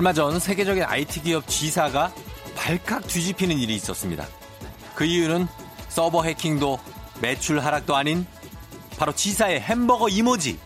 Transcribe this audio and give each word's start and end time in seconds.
얼마 0.00 0.14
전 0.14 0.40
세계적인 0.40 0.82
IT 0.82 1.24
기업 1.24 1.46
G사가 1.46 2.10
발칵 2.56 3.06
뒤집히는 3.06 3.58
일이 3.58 3.74
있었습니다. 3.74 4.26
그 4.94 5.04
이유는 5.04 5.46
서버 5.90 6.22
해킹도 6.22 6.80
매출 7.20 7.60
하락도 7.60 7.94
아닌 7.94 8.24
바로 8.96 9.12
G사의 9.12 9.60
햄버거 9.60 10.08
이모지. 10.08 10.58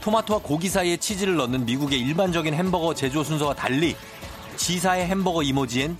토마토와 0.00 0.40
고기 0.40 0.68
사이에 0.68 0.96
치즈를 0.96 1.36
넣는 1.36 1.66
미국의 1.66 2.00
일반적인 2.00 2.52
햄버거 2.52 2.94
제조 2.94 3.22
순서와 3.22 3.54
달리 3.54 3.94
G사의 4.56 5.06
햄버거 5.06 5.44
이모지엔 5.44 5.96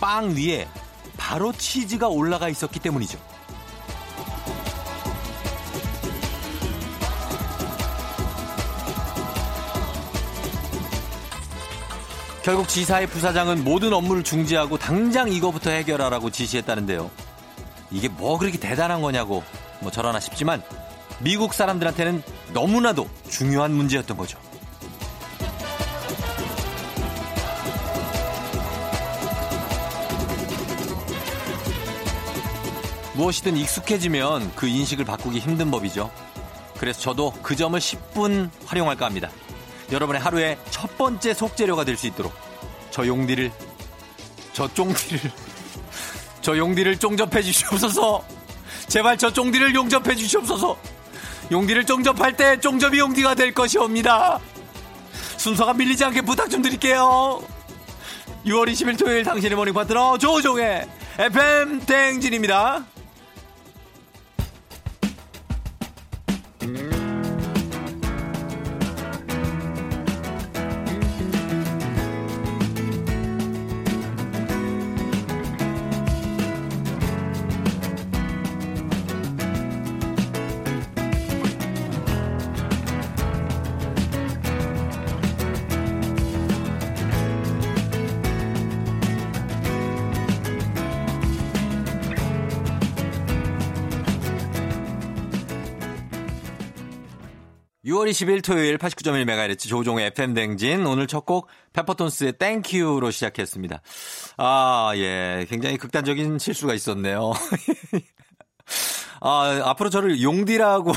빵 0.00 0.36
위에 0.36 0.68
바로 1.16 1.52
치즈가 1.52 2.06
올라가 2.06 2.48
있었기 2.48 2.78
때문이죠. 2.78 3.18
결국 12.46 12.68
지사의 12.68 13.08
부사장은 13.08 13.64
모든 13.64 13.92
업무를 13.92 14.22
중지하고 14.22 14.78
당장 14.78 15.32
이거부터 15.32 15.70
해결하라고 15.70 16.30
지시했다는데요. 16.30 17.10
이게 17.90 18.06
뭐 18.06 18.38
그렇게 18.38 18.56
대단한 18.56 19.02
거냐고 19.02 19.42
뭐 19.80 19.90
저러나 19.90 20.20
싶지만 20.20 20.62
미국 21.18 21.52
사람들한테는 21.52 22.22
너무나도 22.52 23.08
중요한 23.28 23.72
문제였던 23.72 24.16
거죠. 24.16 24.38
무엇이든 33.14 33.56
익숙해지면 33.56 34.52
그 34.54 34.68
인식을 34.68 35.04
바꾸기 35.04 35.40
힘든 35.40 35.72
법이죠. 35.72 36.12
그래서 36.78 37.00
저도 37.00 37.32
그 37.42 37.56
점을 37.56 37.76
10분 37.76 38.50
활용할까 38.66 39.04
합니다. 39.04 39.30
여러분의 39.92 40.20
하루의 40.20 40.58
첫 40.70 40.96
번째 40.98 41.34
속재료가 41.34 41.84
될 41.84 41.96
수 41.96 42.06
있도록 42.06 42.32
저 42.90 43.06
용디를 43.06 43.50
저 44.52 44.68
쫑디를 44.72 45.20
저 46.42 46.56
용디를 46.56 46.98
쫑접해 46.98 47.42
주시옵소서. 47.42 48.24
제발 48.88 49.18
저 49.18 49.32
쫑디를 49.32 49.74
용접해 49.74 50.14
주시옵소서. 50.14 50.76
용디를 51.50 51.84
쫑접할 51.86 52.36
때 52.36 52.58
쫑접이 52.60 52.98
용디가 52.98 53.34
될 53.34 53.52
것이옵니다. 53.52 54.40
순서가 55.36 55.74
밀리지 55.74 56.04
않게 56.04 56.22
부탁 56.22 56.48
좀 56.50 56.62
드릴게요. 56.62 57.42
6월 58.46 58.70
20일 58.70 58.98
토요일 58.98 59.24
당신의 59.24 59.56
모닝 59.56 59.74
파트너 59.74 60.18
조우종의 60.18 60.86
FM 61.18 61.80
대행진입니다 61.80 62.84
6월 97.96 98.10
20일 98.10 98.44
토요일 98.44 98.76
89.1MHz 98.76 99.68
조우종의 99.68 100.06
FM 100.08 100.34
댕진. 100.34 100.84
오늘 100.86 101.06
첫 101.06 101.24
곡 101.24 101.48
페퍼톤스의 101.72 102.34
Thank 102.34 102.72
You로 102.72 103.10
시작했습니다. 103.10 103.80
아, 104.36 104.92
예. 104.96 105.46
굉장히 105.48 105.78
극단적인 105.78 106.38
실수가 106.38 106.74
있었네요. 106.74 107.32
아, 109.22 109.60
앞으로 109.64 109.88
저를 109.88 110.22
용디라고 110.22 110.92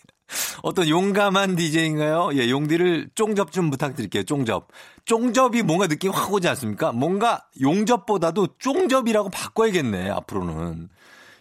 어떤 0.62 0.88
용감한 0.88 1.56
DJ인가요? 1.56 2.30
예, 2.34 2.48
용디를 2.48 3.10
쫑접 3.14 3.52
좀 3.52 3.70
부탁드릴게요. 3.70 4.22
쫑접. 4.24 4.68
쫑접이 5.04 5.62
뭔가 5.62 5.86
느낌 5.86 6.10
확 6.10 6.32
오지 6.32 6.48
않습니까? 6.48 6.92
뭔가 6.92 7.44
용접보다도 7.60 8.56
쫑접이라고 8.58 9.28
바꿔야겠네, 9.28 10.08
앞으로는. 10.10 10.88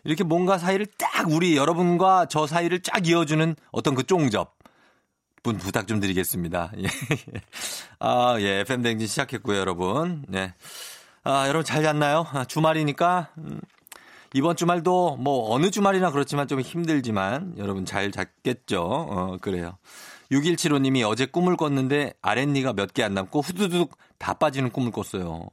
이렇게 0.03 0.25
뭔가 0.25 0.57
사이를 0.57 0.85
딱 0.97 1.31
우리 1.31 1.55
여러분과 1.55 2.25
저 2.29 2.45
사이를 2.45 2.81
쫙 2.81 3.07
이어주는 3.07 3.55
어떤 3.71 3.95
그 3.95 4.03
쫑접. 4.03 4.53
분 5.43 5.57
부탁 5.57 5.87
좀 5.87 5.99
드리겠습니다. 5.99 6.71
예. 6.79 6.87
아, 7.99 8.37
예. 8.39 8.61
FM 8.61 8.81
댕진 8.81 9.07
시작했고요, 9.07 9.57
여러분. 9.57 10.23
네. 10.27 10.53
아, 11.23 11.47
여러분 11.47 11.63
잘 11.65 11.83
잤나요? 11.83 12.25
아, 12.31 12.45
주말이니까, 12.45 13.29
음, 13.37 13.59
이번 14.33 14.55
주말도 14.55 15.17
뭐 15.17 15.53
어느 15.53 15.69
주말이나 15.69 16.11
그렇지만 16.11 16.47
좀 16.47 16.59
힘들지만 16.61 17.53
여러분 17.57 17.85
잘 17.85 18.11
잤겠죠? 18.11 18.81
어, 18.81 19.37
그래요. 19.41 19.77
6175님이 20.31 21.07
어제 21.07 21.25
꿈을 21.27 21.55
꿨는데 21.55 22.13
아랫니가 22.21 22.73
몇 22.73 22.93
개 22.93 23.03
안 23.03 23.13
남고 23.13 23.41
후두둑 23.41 23.95
다 24.17 24.33
빠지는 24.33 24.71
꿈을 24.71 24.91
꿨어요. 24.91 25.47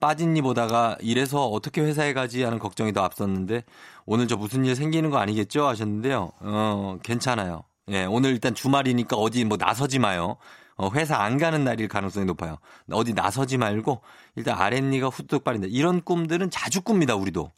빠진 0.00 0.32
니 0.34 0.40
보다가 0.42 0.96
이래서 1.00 1.46
어떻게 1.46 1.82
회사에 1.82 2.14
가지 2.14 2.42
하는 2.42 2.58
걱정이 2.58 2.92
더 2.94 3.02
앞섰는데 3.04 3.64
오늘 4.06 4.26
저 4.26 4.36
무슨 4.36 4.64
일 4.64 4.74
생기는 4.76 5.10
거 5.10 5.18
아니겠죠? 5.18 5.66
하셨는데요. 5.66 6.32
어, 6.40 6.98
괜찮아요. 7.02 7.64
예, 7.90 8.04
오늘 8.04 8.30
일단 8.30 8.54
주말이니까 8.54 9.16
어디 9.16 9.44
뭐 9.44 9.56
나서지 9.58 9.98
마요. 9.98 10.36
어, 10.76 10.90
회사 10.94 11.18
안 11.18 11.38
가는 11.38 11.62
날일 11.62 11.88
가능성이 11.88 12.26
높아요. 12.26 12.58
어디 12.90 13.12
나서지 13.12 13.58
말고 13.58 14.00
일단 14.36 14.58
아랫니가 14.58 15.08
후뚝 15.08 15.44
빠진다. 15.44 15.68
이런 15.70 16.02
꿈들은 16.02 16.50
자주 16.50 16.80
꿉니다, 16.82 17.14
우리도. 17.14 17.52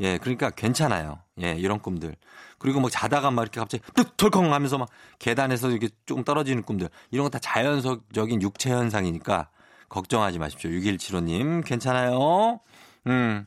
예, 0.00 0.18
그러니까 0.18 0.50
괜찮아요. 0.50 1.20
예, 1.42 1.52
이런 1.52 1.80
꿈들. 1.80 2.16
그리고 2.58 2.80
뭐 2.80 2.90
자다가 2.90 3.30
막 3.30 3.42
이렇게 3.42 3.60
갑자기 3.60 3.82
뚝 3.94 4.16
털컹 4.16 4.52
하면서 4.52 4.78
막 4.78 4.88
계단에서 5.18 5.70
이렇게 5.70 5.88
조금 6.06 6.24
떨어지는 6.24 6.62
꿈들. 6.62 6.88
이런 7.10 7.24
거 7.24 7.30
다 7.30 7.38
자연적인 7.38 8.42
육체 8.42 8.70
현상이니까 8.70 9.48
걱정하지 9.88 10.38
마십시오. 10.38 10.70
6175님, 10.70 11.64
괜찮아요. 11.64 12.60
음. 13.06 13.46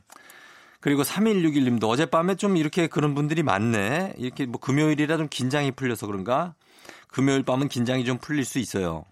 그리고 0.80 1.02
3161님도 1.02 1.88
어젯밤에 1.88 2.34
좀 2.36 2.56
이렇게 2.56 2.86
그런 2.86 3.14
분들이 3.14 3.42
많네. 3.42 4.14
이렇게 4.16 4.46
뭐 4.46 4.58
금요일이라 4.60 5.18
좀 5.18 5.28
긴장이 5.28 5.72
풀려서 5.72 6.06
그런가? 6.06 6.54
금요일 7.08 7.42
밤은 7.42 7.68
긴장이 7.68 8.04
좀 8.04 8.18
풀릴 8.18 8.44
수 8.44 8.58
있어요. 8.58 9.04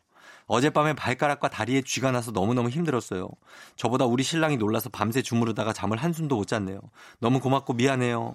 어젯밤에 0.46 0.94
발가락과 0.94 1.48
다리에 1.48 1.82
쥐가 1.82 2.10
나서 2.10 2.30
너무너무 2.30 2.70
힘들었어요. 2.70 3.28
저보다 3.76 4.06
우리 4.06 4.22
신랑이 4.22 4.56
놀라서 4.56 4.88
밤새 4.88 5.20
주무르다가 5.20 5.74
잠을 5.74 5.98
한숨도 5.98 6.36
못 6.36 6.46
잤네요. 6.46 6.80
너무 7.20 7.38
고맙고 7.40 7.74
미안해요. 7.74 8.34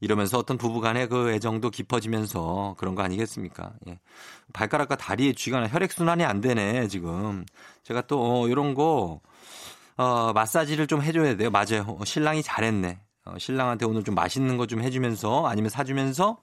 이러면서 0.00 0.38
어떤 0.38 0.58
부부 0.58 0.80
간의 0.80 1.08
그 1.08 1.30
애정도 1.30 1.70
깊어지면서 1.70 2.74
그런 2.78 2.94
거 2.94 3.02
아니겠습니까? 3.02 3.72
예. 3.88 3.98
발가락과 4.52 4.96
다리에 4.96 5.32
쥐가 5.34 5.60
나 5.60 5.68
혈액순환이 5.68 6.24
안 6.24 6.40
되네, 6.40 6.88
지금. 6.88 7.44
제가 7.82 8.02
또, 8.02 8.42
어, 8.42 8.48
이런 8.48 8.74
거, 8.74 9.20
어, 10.00 10.32
마사지를 10.32 10.86
좀 10.86 11.02
해줘야 11.02 11.36
돼요. 11.36 11.50
맞아요. 11.50 11.84
어, 11.98 12.04
신랑이 12.06 12.42
잘했네. 12.42 12.98
어, 13.26 13.34
신랑한테 13.38 13.84
오늘 13.84 14.02
좀 14.02 14.14
맛있는 14.14 14.56
거 14.56 14.66
좀 14.66 14.80
해주면서 14.82 15.46
아니면 15.46 15.68
사주면서 15.68 16.38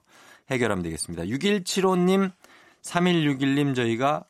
해결하면 0.52 0.84
되겠습니다. 0.84 1.24
6175님, 1.24 2.32
3161님 2.84 3.76
저희가 3.76 4.24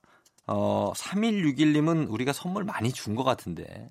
어, 0.47 0.93
3161님은 0.95 2.09
우리가 2.09 2.31
선물 2.31 2.63
많이 2.63 2.91
준 2.93 3.15
것 3.15 3.23
같은데. 3.25 3.89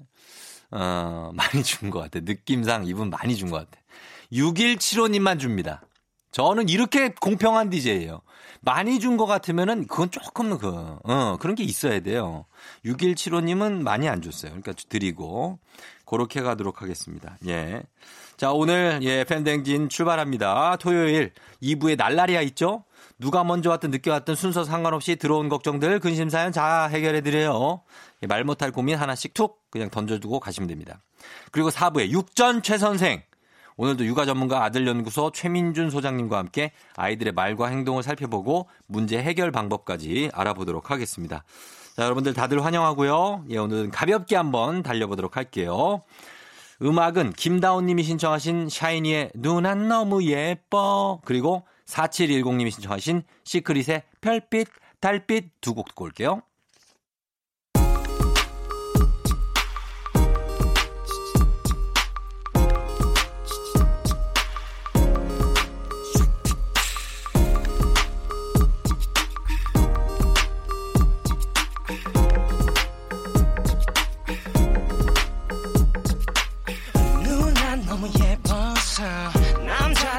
어, 0.70 1.30
많이 1.36 1.62
준 1.62 1.90
것 1.90 2.00
같아. 2.00 2.20
느낌상 2.22 2.86
이분 2.86 3.10
많이 3.10 3.36
준 3.36 3.50
것 3.50 3.58
같아. 3.58 3.78
6175님만 4.32 5.38
줍니다. 5.38 5.82
저는 6.32 6.70
이렇게 6.70 7.10
공평한 7.10 7.68
DJ예요. 7.68 8.22
많이 8.66 8.98
준 8.98 9.16
것 9.16 9.26
같으면은 9.26 9.86
그건 9.86 10.10
조금 10.10 10.58
그, 10.58 10.98
어, 11.04 11.36
그런 11.40 11.54
게 11.54 11.62
있어야 11.62 12.00
돼요. 12.00 12.46
6175님은 12.84 13.80
많이 13.82 14.08
안 14.08 14.20
줬어요. 14.20 14.50
그러니까 14.50 14.72
드리고, 14.88 15.60
그렇게 16.04 16.42
가도록 16.42 16.82
하겠습니다. 16.82 17.38
예. 17.46 17.82
자, 18.36 18.50
오늘, 18.52 18.98
예, 19.02 19.22
팬댕진 19.24 19.88
출발합니다. 19.88 20.76
토요일 20.76 21.32
2부에 21.62 21.96
날라리아 21.96 22.42
있죠? 22.42 22.84
누가 23.18 23.44
먼저 23.44 23.70
왔든 23.70 23.90
늦게 23.92 24.10
왔든 24.10 24.34
순서 24.34 24.64
상관없이 24.64 25.14
들어온 25.14 25.48
걱정들, 25.48 26.00
근심사연 26.00 26.50
다 26.52 26.88
해결해드려요. 26.88 27.82
예, 28.22 28.26
말 28.26 28.42
못할 28.42 28.72
고민 28.72 28.96
하나씩 28.96 29.32
툭 29.32 29.60
그냥 29.70 29.90
던져두고 29.90 30.40
가시면 30.40 30.68
됩니다. 30.68 31.00
그리고 31.52 31.70
4부에 31.70 32.10
육전 32.10 32.62
최선생. 32.62 33.22
오늘도 33.78 34.06
육아 34.06 34.24
전문가 34.24 34.64
아들연구소 34.64 35.32
최민준 35.32 35.90
소장님과 35.90 36.38
함께 36.38 36.72
아이들의 36.96 37.34
말과 37.34 37.66
행동을 37.68 38.02
살펴보고 38.02 38.68
문제 38.86 39.22
해결 39.22 39.50
방법까지 39.52 40.30
알아보도록 40.32 40.90
하겠습니다. 40.90 41.44
자, 41.94 42.04
여러분들 42.04 42.32
다들 42.34 42.64
환영하고요. 42.64 43.44
예, 43.50 43.58
오늘은 43.58 43.90
가볍게 43.90 44.36
한번 44.36 44.82
달려보도록 44.82 45.36
할게요. 45.36 46.02
음악은 46.82 47.32
김다운 47.32 47.86
님이 47.86 48.02
신청하신 48.02 48.68
샤이니의 48.68 49.32
눈 49.34 49.64
안 49.66 49.88
너무 49.88 50.24
예뻐. 50.24 51.20
그리고 51.24 51.64
4710님이 51.86 52.70
신청하신 52.70 53.22
시크릿의 53.44 54.02
별빛, 54.20 54.68
달빛 55.00 55.60
두 55.60 55.74
곡 55.74 55.88
듣고 55.88 56.04
올게요. 56.04 56.42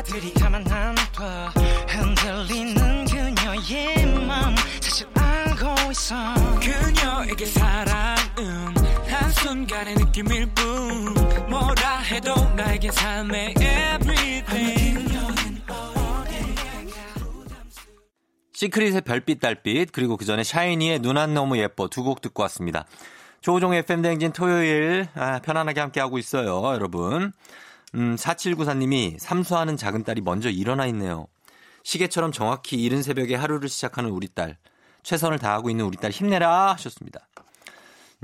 들이가만 0.07 0.65
안봐 0.71 1.51
흔들리는 1.88 3.06
그녀의 3.06 4.06
맘 4.25 4.56
사실 4.81 5.07
알고 5.15 5.92
있어 5.92 6.15
그녀에게 6.59 7.45
사랑은 7.45 8.75
한순간의 9.07 9.95
느낌일 9.95 10.48
뿐 10.56 11.13
뭐라 11.50 12.00
해도 12.00 12.33
나에겐 12.56 12.92
삶의 12.92 13.54
everything 13.57 15.07
시크릿의 18.54 19.01
별빛 19.01 19.39
달빛 19.39 19.92
그리고 19.92 20.18
그 20.18 20.25
전에 20.25 20.44
샤이니의 20.44 21.00
눈 21.00 21.18
안 21.18 21.33
너무 21.36 21.57
예뻐 21.59 21.88
두 21.88 22.04
곡 22.04 22.21
듣고 22.21 22.42
왔습니다. 22.44 22.86
조종의 23.42 23.80
FM 23.80 24.01
대행진 24.01 24.31
토요일 24.33 25.07
아, 25.13 25.39
편안하게 25.39 25.80
함께하고 25.80 26.18
있어요 26.18 26.63
여러분. 26.74 27.33
음, 27.95 28.15
4794님이 28.15 29.17
삼수하는 29.19 29.77
작은 29.77 30.03
딸이 30.03 30.21
먼저 30.21 30.49
일어나 30.49 30.85
있네요. 30.87 31.27
시계처럼 31.83 32.31
정확히 32.31 32.81
이른 32.81 33.01
새벽에 33.01 33.35
하루를 33.35 33.69
시작하는 33.69 34.09
우리 34.09 34.27
딸. 34.27 34.57
최선을 35.03 35.39
다하고 35.39 35.69
있는 35.69 35.85
우리 35.85 35.97
딸 35.97 36.11
힘내라 36.11 36.73
하셨습니다. 36.73 37.27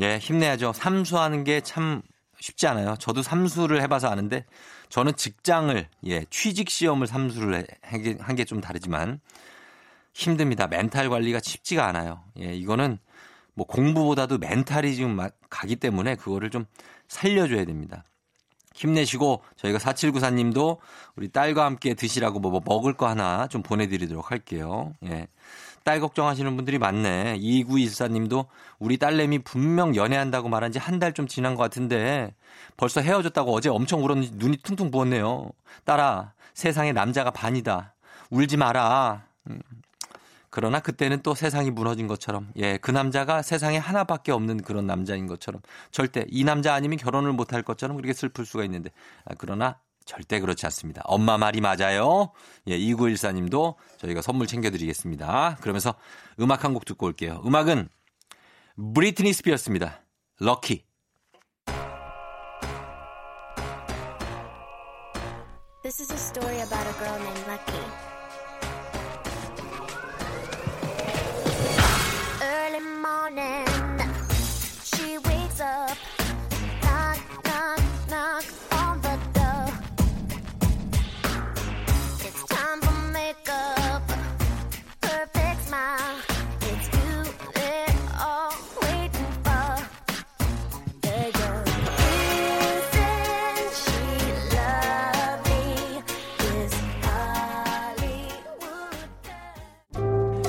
예, 0.01 0.17
힘내야죠. 0.17 0.73
삼수하는 0.73 1.43
게 1.43 1.61
참 1.61 2.01
쉽지 2.39 2.67
않아요. 2.67 2.95
저도 2.99 3.23
삼수를 3.23 3.81
해봐서 3.83 4.09
아는데 4.09 4.45
저는 4.89 5.15
직장을 5.15 5.87
예 6.07 6.25
취직 6.29 6.69
시험을 6.69 7.07
삼수를 7.07 7.65
한 7.81 8.35
게 8.35 8.43
좀 8.43 8.59
다르지만 8.59 9.21
힘듭니다. 10.13 10.67
멘탈 10.67 11.09
관리가 11.09 11.39
쉽지가 11.41 11.85
않아요. 11.87 12.21
예, 12.41 12.53
이거는 12.53 12.97
뭐 13.53 13.65
공부보다도 13.65 14.39
멘탈이 14.39 14.93
지금 14.95 15.17
가기 15.49 15.77
때문에 15.77 16.15
그거를 16.15 16.49
좀 16.49 16.65
살려줘야 17.07 17.63
됩니다. 17.63 18.03
힘내시고 18.73 19.43
저희가 19.55 19.79
4794님도 19.79 20.77
우리 21.15 21.29
딸과 21.29 21.65
함께 21.65 21.93
드시라고 21.93 22.39
뭐 22.39 22.61
먹을 22.65 22.93
거 22.93 23.07
하나 23.07 23.47
좀 23.47 23.61
보내드리도록 23.63 24.31
할게요. 24.31 24.93
예. 25.05 25.27
딸 25.83 25.99
걱정하시는 25.99 26.55
분들이 26.55 26.77
많네. 26.79 27.37
2914님도 27.39 28.45
우리 28.79 28.97
딸내미 28.97 29.39
분명 29.39 29.95
연애한다고 29.95 30.47
말한 30.49 30.71
지 30.71 30.79
한 30.79 30.99
달 30.99 31.13
좀 31.13 31.27
지난 31.27 31.55
것 31.55 31.63
같은데 31.63 32.33
벌써 32.77 33.01
헤어졌다고 33.01 33.53
어제 33.53 33.69
엄청 33.69 34.03
울었는지 34.03 34.31
눈이 34.35 34.57
퉁퉁 34.57 34.91
부었네요. 34.91 35.49
딸아, 35.83 36.31
세상에 36.53 36.93
남자가 36.93 37.31
반이다. 37.31 37.93
울지 38.29 38.57
마라. 38.57 39.25
음. 40.53 40.55
그러나 40.55 40.79
그때는 40.79 41.21
또 41.23 41.33
세상이 41.33 41.71
무너진 41.71 42.07
것처럼 42.07 42.51
예, 42.57 42.77
그 42.77 42.91
남자가 42.91 43.41
세상에 43.41 43.77
하나밖에 43.79 44.31
없는 44.31 44.61
그런 44.61 44.85
남자인 44.85 45.25
것처럼 45.25 45.61
절대 45.91 46.25
이 46.29 46.43
남자 46.43 46.75
아니면 46.75 46.97
결혼을 46.99 47.33
못할 47.33 47.63
것처럼 47.63 47.97
그렇게 47.97 48.13
슬플 48.13 48.45
수가 48.45 48.63
있는데 48.65 48.91
아, 49.25 49.33
그러나 49.37 49.79
절대 50.05 50.39
그렇지 50.39 50.65
않습니다. 50.67 51.01
엄마 51.05 51.37
말이 51.37 51.59
맞아요. 51.61 52.31
예, 52.67 52.77
2914님도 52.77 53.75
저희가 53.97 54.21
선물 54.21 54.45
챙겨드리겠습니다. 54.47 55.57
그러면서 55.61 55.95
음악 56.39 56.63
한 56.65 56.73
곡 56.73 56.85
듣고 56.85 57.07
올게요. 57.07 57.41
음악은 57.45 57.89
브리트니 58.93 59.33
스피어스입니다. 59.33 60.01
럭키. 60.39 60.83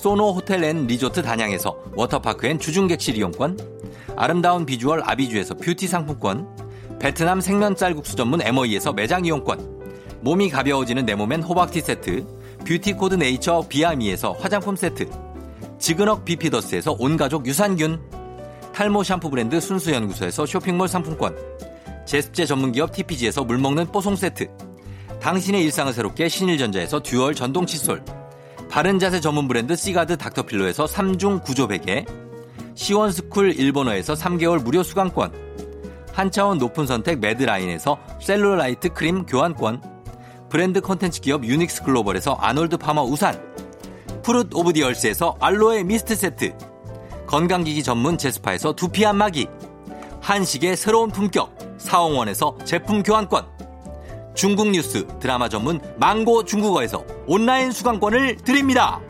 소노 0.00 0.32
호텔 0.32 0.64
앤 0.64 0.86
리조트 0.86 1.20
단양에서 1.20 1.76
워터파크 1.94 2.46
and 2.46 2.58
주중객실 2.58 3.18
이용권, 3.18 3.58
아름다운 4.16 4.64
비주얼 4.64 5.02
아비주에서 5.04 5.56
뷰티 5.56 5.88
상품권, 5.88 6.48
베트남 6.98 7.42
생면 7.42 7.76
쌀국수 7.76 8.16
전문 8.16 8.40
MOE에서 8.40 8.94
매장 8.94 9.26
이용권, 9.26 10.20
몸이 10.22 10.48
가벼워지는 10.48 11.04
내 11.04 11.14
몸엔 11.14 11.42
호박티 11.42 11.82
세트, 11.82 12.26
뷰티 12.66 12.94
코드 12.94 13.16
네이처 13.16 13.66
비아미에서 13.68 14.32
화장품 14.40 14.74
세트, 14.74 15.06
지그넉 15.78 16.24
비피더스에서 16.24 16.96
온가족 16.98 17.46
유산균, 17.46 18.00
탈모 18.72 19.02
샴푸 19.02 19.28
브랜드 19.28 19.60
순수연구소에서 19.60 20.46
쇼핑몰 20.46 20.88
상품권, 20.88 21.36
제습제 22.06 22.46
전문기업 22.46 22.92
TPG에서 22.92 23.44
물먹는 23.44 23.92
뽀송 23.92 24.16
세트, 24.16 24.48
당신의 25.20 25.62
일상을 25.64 25.92
새롭게 25.92 26.30
신일전자에서 26.30 27.02
듀얼 27.02 27.34
전동 27.34 27.66
칫솔, 27.66 28.02
바른자세 28.70 29.20
전문 29.20 29.48
브랜드 29.48 29.74
시가드 29.74 30.16
닥터필로에서 30.16 30.84
3중 30.84 31.42
구조 31.42 31.66
베개, 31.66 32.04
시원스쿨 32.76 33.58
일본어에서 33.58 34.14
3개월 34.14 34.62
무료 34.62 34.84
수강권, 34.84 35.32
한차원 36.12 36.58
높은 36.58 36.86
선택 36.86 37.18
매드라인에서 37.18 37.98
셀룰라이트 38.20 38.90
크림 38.90 39.26
교환권, 39.26 39.82
브랜드 40.48 40.80
컨텐츠 40.80 41.20
기업 41.20 41.44
유닉스 41.44 41.82
글로벌에서 41.82 42.34
아놀드 42.34 42.76
파머 42.76 43.02
우산, 43.02 43.42
Fruit 44.22 44.54
of 44.54 44.72
the 44.72 44.88
Earth에서 44.88 45.36
알로에 45.40 45.82
미스트 45.82 46.14
세트, 46.14 46.56
건강기기 47.26 47.82
전문 47.82 48.18
제스파에서 48.18 48.74
두피 48.74 49.04
안마기, 49.04 49.48
한식의 50.20 50.76
새로운 50.76 51.10
품격 51.10 51.58
사홍원에서 51.78 52.56
제품 52.64 53.02
교환권, 53.02 53.46
중국 54.34 54.70
뉴스 54.70 55.06
드라마 55.18 55.48
전문 55.48 55.80
망고 55.98 56.44
중국어에서 56.44 57.04
온라인 57.26 57.72
수강권을 57.72 58.36
드립니다. 58.36 59.00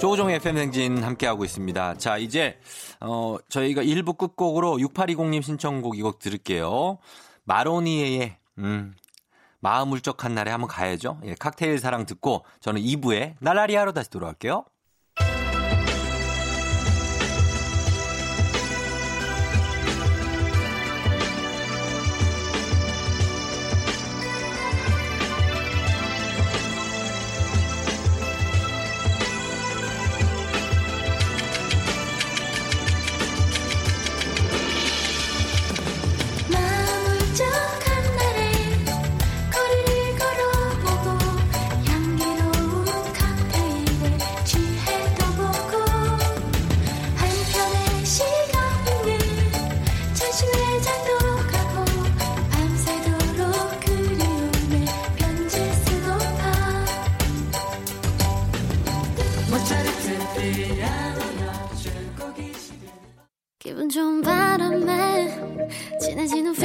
조종의 0.00 0.36
FM행진 0.36 1.02
함께하고 1.02 1.44
있습니다. 1.44 1.94
자, 1.94 2.18
이제, 2.18 2.58
어, 3.00 3.36
저희가 3.48 3.82
1부 3.82 4.16
끝곡으로 4.18 4.76
6820님 4.76 5.42
신청곡 5.42 5.96
이 5.98 6.02
곡 6.02 6.18
들을게요. 6.18 6.98
마로니에의, 7.44 8.36
음, 8.58 8.94
마음 9.60 9.92
울적한 9.92 10.34
날에 10.34 10.50
한번 10.50 10.68
가야죠. 10.68 11.18
예, 11.24 11.34
칵테일 11.34 11.78
사랑 11.78 12.04
듣고 12.06 12.44
저는 12.60 12.80
2부에 12.82 13.34
날라리 13.40 13.74
하러 13.74 13.92
다시 13.92 14.10
돌아올게요. 14.10 14.64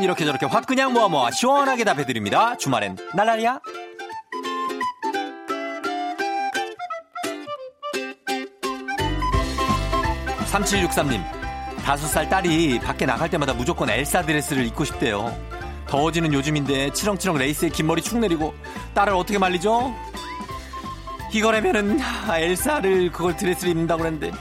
사연 0.00 0.02
이렇게 0.02 0.24
저렇게 0.24 0.46
확 0.46 0.66
그냥 0.66 0.92
모아 0.92 1.08
모아 1.08 1.30
시원하게 1.30 1.84
답해드립니다. 1.84 2.56
주말엔 2.56 2.96
날라리야. 3.14 3.60
3763님, 10.50 11.22
다섯 11.84 12.06
살 12.08 12.28
딸이 12.28 12.80
밖에 12.80 13.06
나갈 13.06 13.30
때마다 13.30 13.52
무조건 13.52 13.90
엘사 13.90 14.22
드레스를 14.22 14.64
입고 14.66 14.84
싶대요. 14.84 15.36
더워지는 15.86 16.32
요즘인데 16.32 16.92
치렁치렁 16.92 17.36
레이스에 17.36 17.68
긴 17.68 17.86
머리 17.86 18.02
축 18.02 18.18
내리고 18.18 18.54
딸을 18.94 19.12
어떻게 19.14 19.38
말리죠? 19.38 19.94
이거라면은 21.32 22.00
아, 22.00 22.38
엘사를 22.38 23.12
그걸 23.12 23.36
드레스를 23.36 23.72
입는다고 23.72 24.02
그랬는데 24.02 24.36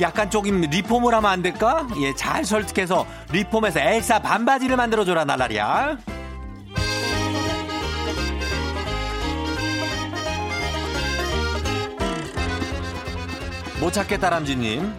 약간 0.00 0.30
조금 0.30 0.60
리폼을 0.62 1.14
하면 1.14 1.30
안 1.30 1.42
될까? 1.42 1.86
예, 2.00 2.14
잘 2.14 2.44
설득해서 2.44 3.06
리폼해서 3.30 3.80
엘사 3.80 4.20
반바지를 4.20 4.76
만들어줘라 4.76 5.24
날라리야. 5.24 5.98
못 13.80 13.92
찾겠다 13.92 14.30
람쥐님. 14.30 14.94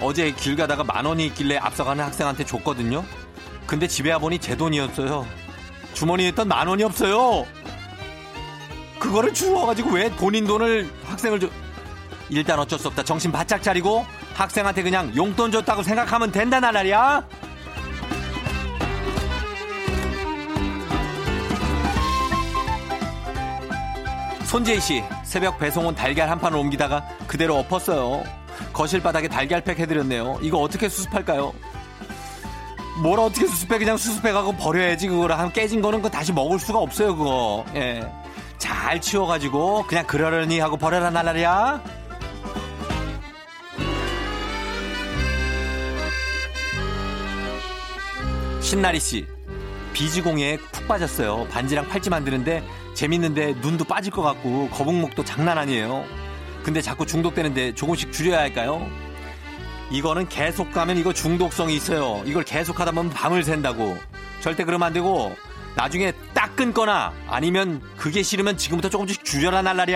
어제 0.00 0.32
길 0.32 0.56
가다가 0.56 0.82
만 0.82 1.04
원이 1.04 1.26
있길래 1.26 1.58
앞서가는 1.58 2.02
학생한테 2.02 2.44
줬거든요. 2.44 3.04
근데 3.66 3.86
집에 3.86 4.10
와보니 4.12 4.38
제 4.38 4.56
돈이었어요. 4.56 5.26
주머니에 5.94 6.28
있던 6.28 6.48
만 6.48 6.66
원이 6.66 6.82
없어요. 6.82 7.46
그거를 8.98 9.32
주워가지고 9.32 9.90
왜 9.90 10.10
본인 10.10 10.46
돈을 10.46 10.90
학생을 11.04 11.40
줘. 11.40 11.48
일단 12.30 12.58
어쩔 12.58 12.78
수 12.78 12.88
없다. 12.88 13.04
정신 13.04 13.30
바짝 13.30 13.62
차리고 13.62 14.04
학생한테 14.34 14.82
그냥 14.82 15.14
용돈 15.14 15.50
줬다고 15.52 15.82
생각하면 15.82 16.32
된다 16.32 16.60
나날이야. 16.60 17.24
손재희 24.44 24.80
씨 24.80 25.02
새벽 25.24 25.58
배송 25.58 25.86
온 25.86 25.94
달걀 25.94 26.28
한 26.28 26.38
판을 26.38 26.58
옮기다가 26.58 27.06
그대로 27.26 27.56
엎었어요. 27.58 28.22
거실 28.72 29.02
바닥에 29.02 29.26
달걀팩 29.26 29.78
해드렸네요. 29.78 30.38
이거 30.42 30.58
어떻게 30.58 30.90
수습할까요? 30.90 31.54
뭘 33.02 33.18
어떻게 33.18 33.46
수습해 33.46 33.78
그냥 33.78 33.96
수습해가고 33.96 34.52
버려야지 34.52 35.08
그거를 35.08 35.38
한 35.38 35.50
깨진 35.52 35.80
거는 35.80 36.02
그 36.02 36.10
다시 36.10 36.32
먹을 36.32 36.58
수가 36.58 36.78
없어요 36.78 37.16
그거. 37.16 37.64
예. 37.74 38.02
잘 38.58 39.00
치워가지고 39.00 39.86
그냥 39.86 40.06
그러려니 40.06 40.60
하고 40.60 40.76
버려라 40.76 41.10
날라리야. 41.10 41.82
신나리 48.72 49.00
씨 49.00 49.26
비지공예에 49.92 50.56
푹 50.56 50.88
빠졌어요. 50.88 51.46
반지랑 51.50 51.88
팔찌 51.88 52.08
만드는데 52.08 52.66
재밌는데 52.94 53.56
눈도 53.60 53.84
빠질 53.84 54.10
것 54.10 54.22
같고 54.22 54.70
거북목도 54.70 55.26
장난 55.26 55.58
아니에요. 55.58 56.06
근데 56.62 56.80
자꾸 56.80 57.04
중독되는데 57.04 57.74
조금씩 57.74 58.14
줄여야 58.14 58.38
할까요? 58.38 58.88
이거는 59.90 60.26
계속 60.30 60.72
가면 60.72 60.96
이거 60.96 61.12
중독성이 61.12 61.76
있어요. 61.76 62.22
이걸 62.24 62.44
계속 62.44 62.80
하다 62.80 62.92
보면 62.92 63.12
밤을 63.12 63.44
샌다고. 63.44 63.98
절대 64.40 64.64
그러면 64.64 64.86
안 64.86 64.94
되고 64.94 65.36
나중에 65.76 66.14
딱 66.32 66.56
끊거나 66.56 67.12
아니면 67.28 67.82
그게 67.98 68.22
싫으면 68.22 68.56
지금부터 68.56 68.88
조금씩 68.88 69.22
줄여라 69.22 69.60
날라리 69.60 69.94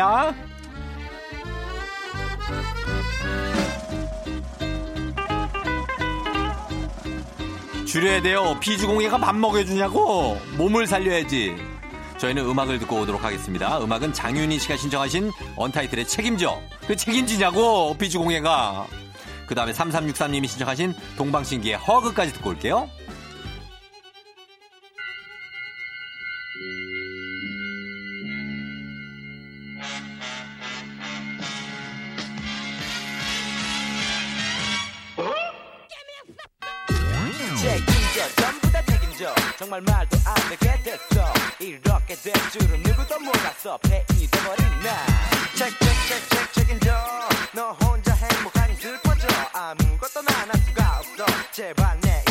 줄여야 7.87 8.21
돼요. 8.21 8.59
비주공예가 8.61 9.17
밥 9.19 9.37
먹여주냐고. 9.37 10.39
몸을 10.59 10.87
살려야지. 10.87 11.55
저희는 12.19 12.45
음악을 12.45 12.79
듣고 12.81 13.01
오도록 13.01 13.23
하겠습니다. 13.23 13.79
음악은 13.79 14.13
장윤희 14.13 14.59
씨가 14.59 14.77
신청하신 14.77 15.31
언타이틀의 15.57 16.07
책임져. 16.07 16.61
그 16.87 16.97
책임지냐고, 16.97 17.97
비주공예가. 17.97 18.87
그 19.47 19.55
다음에 19.55 19.73
3363님이 19.73 20.49
신청하신 20.49 20.95
동방신기의 21.17 21.77
허그까지 21.77 22.33
듣고 22.33 22.51
올게요. 22.51 22.91
책임져 39.17 39.35
정말 39.59 39.81
말도 39.81 40.19
안 40.27 40.35
되게 40.51 40.83
됐어. 40.83 41.33
이렇게 41.59 42.15
될 42.15 42.33
줄은 42.53 42.83
누구도 42.83 43.19
몰랐어. 43.19 43.79
폐인이 43.79 44.29
돼버린 44.31 44.67
나 44.83 45.07
책책책책 45.57 46.53
책임져 46.53 46.95
너 47.55 47.73
혼자 47.73 48.13
행복하니 48.15 48.77
슬퍼져 48.77 49.27
아무것도 49.55 50.23
난할 50.23 50.61
수가 50.67 50.99
없어. 50.99 51.25
제발 51.51 51.99
내 52.03 52.26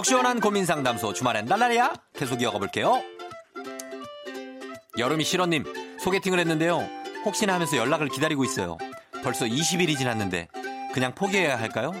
속 0.00 0.06
시원한 0.06 0.40
고민 0.40 0.64
상담소 0.64 1.12
주말엔 1.12 1.44
날라리야 1.44 1.92
계속 2.14 2.40
이어가 2.40 2.58
볼게요. 2.58 3.02
여름이 4.96 5.24
실원님 5.24 5.62
소개팅을 6.00 6.38
했는데요. 6.38 6.88
혹시나 7.26 7.52
하면서 7.52 7.76
연락을 7.76 8.08
기다리고 8.08 8.42
있어요. 8.44 8.78
벌써 9.22 9.44
20일이 9.44 9.98
지났는데 9.98 10.48
그냥 10.94 11.14
포기해야 11.14 11.58
할까요? 11.58 11.92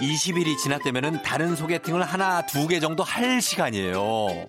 20일이 0.00 0.56
지났다면은 0.56 1.20
다른 1.22 1.54
소개팅을 1.54 2.02
하나 2.02 2.40
두 2.46 2.66
개 2.66 2.80
정도 2.80 3.02
할 3.02 3.42
시간이에요. 3.42 4.48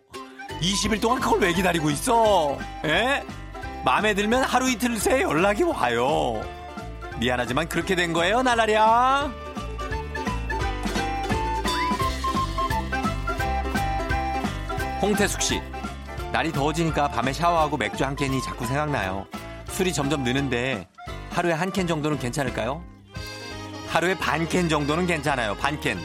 20일 0.61 1.01
동안 1.01 1.19
그걸 1.19 1.41
왜 1.41 1.51
기다리고 1.51 1.89
있어? 1.89 2.57
에? 2.85 3.25
마음에 3.83 4.13
들면 4.13 4.43
하루 4.45 4.69
이틀 4.69 4.95
새 4.97 5.21
연락이 5.21 5.63
와요. 5.63 6.41
미안하지만 7.19 7.67
그렇게 7.67 7.95
된 7.95 8.13
거예요, 8.13 8.41
날라리야. 8.41 9.42
홍태숙 15.03 15.41
씨. 15.41 15.61
날이 16.31 16.53
더워지니까 16.53 17.09
밤에 17.09 17.33
샤워하고 17.33 17.75
맥주 17.75 18.05
한 18.05 18.15
캔이 18.15 18.41
자꾸 18.41 18.65
생각나요. 18.65 19.27
술이 19.67 19.91
점점 19.91 20.23
느는데 20.23 20.87
하루에 21.29 21.51
한 21.51 21.71
캔 21.73 21.85
정도는 21.87 22.17
괜찮을까요? 22.19 22.81
하루에 23.89 24.17
반 24.17 24.47
캔 24.47 24.69
정도는 24.69 25.05
괜찮아요. 25.05 25.55
반 25.57 25.77
캔. 25.81 25.99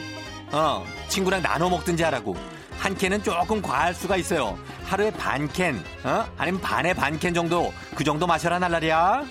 어, 0.51 0.83
친구랑 1.07 1.41
나눠 1.41 1.69
먹든지 1.69 2.03
하라고. 2.03 2.35
한 2.77 2.93
캔은 2.97 3.23
조금 3.23 3.61
과할 3.61 3.93
수가 3.93 4.17
있어요. 4.17 4.59
하루에 4.83 5.11
반 5.11 5.47
캔, 5.47 5.81
어? 6.03 6.25
아니면 6.37 6.59
반에 6.59 6.93
반 6.93 7.17
캔 7.19 7.33
정도, 7.33 7.71
그 7.95 8.03
정도 8.03 8.27
마셔라 8.27 8.59
날라리야. 8.59 9.23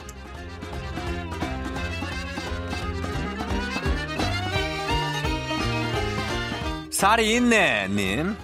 살이 6.90 7.34
있네, 7.36 7.88
님. 7.88 8.36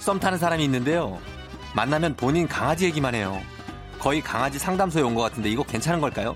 썸 0.00 0.18
타는 0.18 0.38
사람이 0.38 0.64
있는데요. 0.64 1.18
만나면 1.74 2.16
본인 2.16 2.48
강아지 2.48 2.86
얘기만 2.86 3.14
해요. 3.14 3.40
거의 3.98 4.20
강아지 4.20 4.58
상담소에 4.58 5.02
온 5.02 5.14
것 5.14 5.22
같은데 5.22 5.50
이거 5.50 5.62
괜찮은 5.62 6.00
걸까요? 6.00 6.34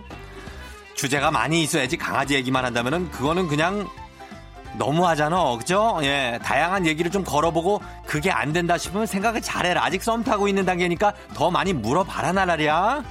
주제가 0.94 1.30
많이 1.30 1.62
있어야지 1.62 1.97
강아지 1.97 2.35
얘기만 2.35 2.64
한다면은 2.64 3.11
그거는 3.11 3.49
그냥 3.49 3.88
너무 4.78 5.06
하잖아. 5.06 5.56
그죠? 5.56 5.99
예. 6.02 6.38
다양한 6.42 6.87
얘기를 6.87 7.11
좀 7.11 7.25
걸어보고 7.25 7.80
그게 8.06 8.30
안 8.30 8.52
된다 8.52 8.76
싶으면 8.76 9.06
생각을 9.06 9.40
잘해라. 9.40 9.85
아직 9.85 10.02
썸 10.02 10.23
타고 10.23 10.47
있는 10.47 10.64
단계니까 10.64 11.14
더 11.35 11.50
많이 11.50 11.73
물어봐라, 11.73 12.33
나라리야. 12.33 13.02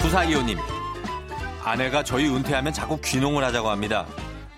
구사이호님 0.00 0.58
아내가 1.64 2.02
저희 2.02 2.28
은퇴하면 2.28 2.72
자꾸 2.72 3.00
귀농을 3.00 3.44
하자고 3.44 3.70
합니다. 3.70 4.06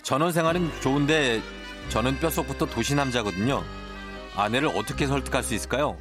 전원 0.02 0.32
생활은 0.32 0.70
좋은데 0.80 1.42
저는 1.90 2.18
뼛속부터 2.18 2.66
도시 2.66 2.94
남자거든요. 2.94 3.62
아내를 4.34 4.68
어떻게 4.68 5.06
설득할 5.06 5.42
수 5.42 5.54
있을까요? 5.54 5.96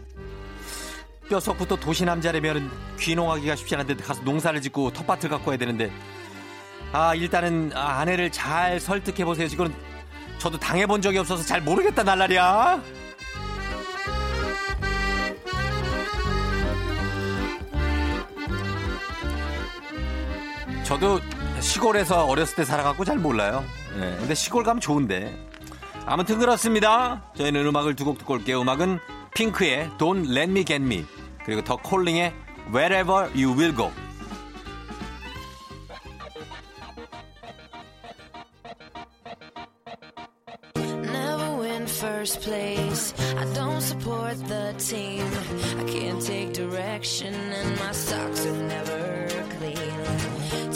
뼛속부터 1.29 1.75
도시 1.75 2.05
남자라면 2.05 2.72
귀농하기가 3.00 3.55
쉽지 3.55 3.75
않은데 3.75 3.95
가서 3.95 4.22
농사를 4.24 4.62
짓고 4.62 4.91
텃밭을 4.93 5.29
가꿔야 5.29 5.57
되는데 5.57 5.91
아 6.91 7.15
일단은 7.15 7.72
아, 7.75 8.00
아내를 8.00 8.31
잘 8.31 8.79
설득해 8.79 9.25
보세요. 9.25 9.48
지금 9.48 9.74
저도 10.38 10.57
당해본 10.57 11.01
적이 11.01 11.19
없어서 11.19 11.43
잘 11.43 11.62
모르겠다 11.62 12.03
날라리야. 12.03 12.81
저도 20.84 21.20
시골에서 21.60 22.25
어렸을 22.25 22.56
때 22.58 22.63
살아갖고 22.66 23.06
잘 23.06 23.18
몰라요. 23.18 23.63
예, 23.96 24.16
근데 24.20 24.34
시골 24.36 24.63
가면 24.63 24.82
좋은데. 24.82 25.34
아무튼 26.06 26.40
그렇습니다. 26.40 27.24
저희는 27.38 27.66
음악을 27.68 27.96
두 27.96 28.04
곡 28.06 28.18
듣고 28.18 28.34
올게요. 28.34 28.62
음악은 28.62 29.00
핑크의 29.36 29.92
Don't 29.98 30.30
Let 30.30 30.52
Me 30.52 30.66
Get 30.66 30.84
Me 30.84 31.06
그리고 31.46 31.63
더 31.63 31.78
콜링의 31.78 32.34
Wherever 32.74 33.30
You 33.34 33.58
Will 33.58 33.75
Go. 33.75 33.92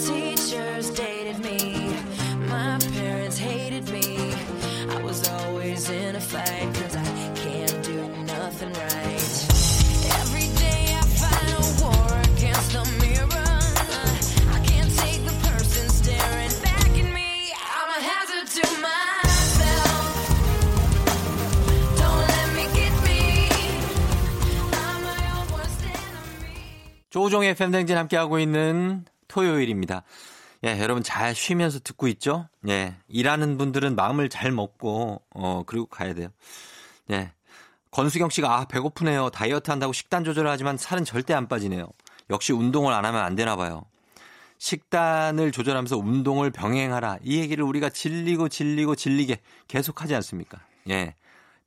Teachers 0.07 0.89
dated 0.91 1.39
me. 1.39 1.59
My 2.47 2.79
parents 2.95 3.37
hated 3.37 3.89
me. 3.89 4.33
I 4.89 5.01
was 5.03 5.27
always 5.27 5.89
in 5.89 6.15
a 6.15 6.21
fight, 6.21 6.73
cause 6.75 6.95
I 6.95 7.03
can't 7.35 7.83
do 7.83 8.07
nothing 8.23 8.71
right. 8.71 9.33
Every 10.21 10.47
day 10.63 10.95
I 10.95 11.03
fight 11.21 11.51
a 11.59 11.63
war 11.83 12.07
against 12.33 12.71
the 12.71 12.85
mirror. 13.03 13.59
I 14.55 14.59
can't 14.65 14.91
take 14.97 15.25
the 15.25 15.35
person 15.49 15.89
staring 15.89 16.53
back 16.63 16.89
at 17.03 17.13
me. 17.13 17.51
I'm 17.75 17.89
a 17.89 18.01
hazard 18.01 18.47
to 18.47 18.81
my. 18.81 19.17
조종의 27.09 27.55
팬댕진 27.55 27.97
함께하고 27.97 28.37
있는 28.37 29.05
토요일입니다. 29.27 30.03
예, 30.65 30.79
여러분 30.81 31.03
잘 31.03 31.35
쉬면서 31.35 31.79
듣고 31.79 32.07
있죠? 32.07 32.47
예, 32.67 32.95
일하는 33.07 33.57
분들은 33.57 33.95
마음을 33.95 34.29
잘 34.29 34.51
먹고, 34.51 35.21
어, 35.31 35.63
그리고 35.65 35.85
가야 35.85 36.13
돼요. 36.13 36.29
예. 37.11 37.31
권수경 37.91 38.29
씨가, 38.29 38.53
아, 38.59 38.65
배고프네요. 38.65 39.29
다이어트 39.29 39.71
한다고 39.71 39.93
식단 39.93 40.23
조절을 40.23 40.49
하지만 40.49 40.77
살은 40.77 41.05
절대 41.05 41.33
안 41.33 41.47
빠지네요. 41.47 41.87
역시 42.29 42.53
운동을 42.53 42.93
안 42.93 43.05
하면 43.05 43.21
안 43.23 43.35
되나 43.35 43.55
봐요. 43.55 43.83
식단을 44.57 45.51
조절하면서 45.51 45.97
운동을 45.97 46.51
병행하라. 46.51 47.19
이 47.23 47.39
얘기를 47.39 47.63
우리가 47.63 47.89
질리고 47.89 48.49
질리고 48.49 48.95
질리게 48.95 49.39
계속 49.67 50.01
하지 50.01 50.15
않습니까? 50.15 50.59
예. 50.89 51.13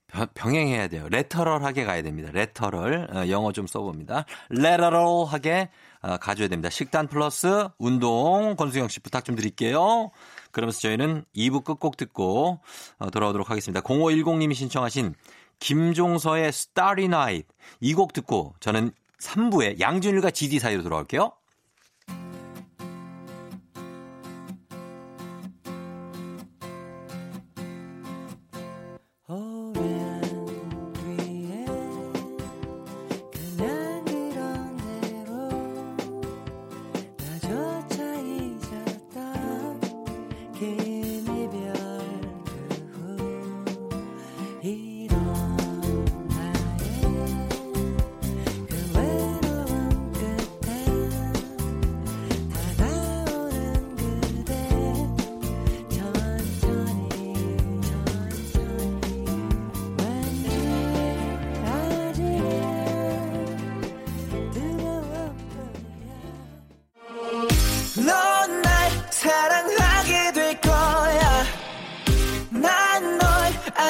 병- 0.08 0.26
병행해야 0.34 0.88
돼요. 0.88 1.06
레터럴하게 1.08 1.84
가야 1.84 2.02
됩니다. 2.02 2.30
레터럴. 2.32 3.08
어, 3.14 3.28
영어 3.28 3.52
좀 3.52 3.66
써봅니다. 3.68 4.24
레터럴하게 4.48 5.62
어, 5.62 5.68
가줘야 6.20 6.48
됩니다. 6.48 6.70
식단 6.70 7.08
플러스 7.08 7.68
운동. 7.78 8.56
권수경 8.56 8.88
씨 8.88 9.00
부탁 9.00 9.24
좀 9.24 9.36
드릴게요. 9.36 10.10
그러면서 10.50 10.80
저희는 10.80 11.24
2부 11.36 11.64
끝곡 11.64 11.96
듣고 11.96 12.60
어, 12.98 13.10
돌아오도록 13.10 13.50
하겠습니다. 13.50 13.80
0510님이 13.82 14.54
신청하신 14.54 15.14
김종서의 15.60 16.48
Starry 16.48 17.04
Night 17.04 17.48
이 17.80 17.94
곡 17.94 18.12
듣고 18.12 18.54
저는 18.60 18.92
3부에 19.20 19.78
양준일과 19.80 20.30
GD 20.30 20.58
사이로 20.58 20.82
돌아올게요. 20.82 21.32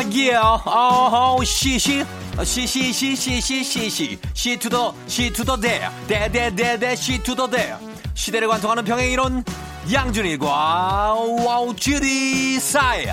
아, 0.00 0.04
예, 0.14 0.34
어, 0.34 1.44
시시, 1.44 2.02
시시시시시시시, 2.42 4.18
시투더, 4.32 4.94
시투더 5.06 5.60
대, 5.60 5.90
대대대대, 6.08 6.96
시 6.96 7.11
to 7.11 7.27
the 7.27 7.50
대. 7.50 7.74
시대를 8.14 8.48
관통하는 8.48 8.82
평행 8.82 9.10
이론, 9.12 9.44
양준일과 9.92 10.46
와우, 10.48 11.76
GD 11.76 12.58
사이. 12.60 13.08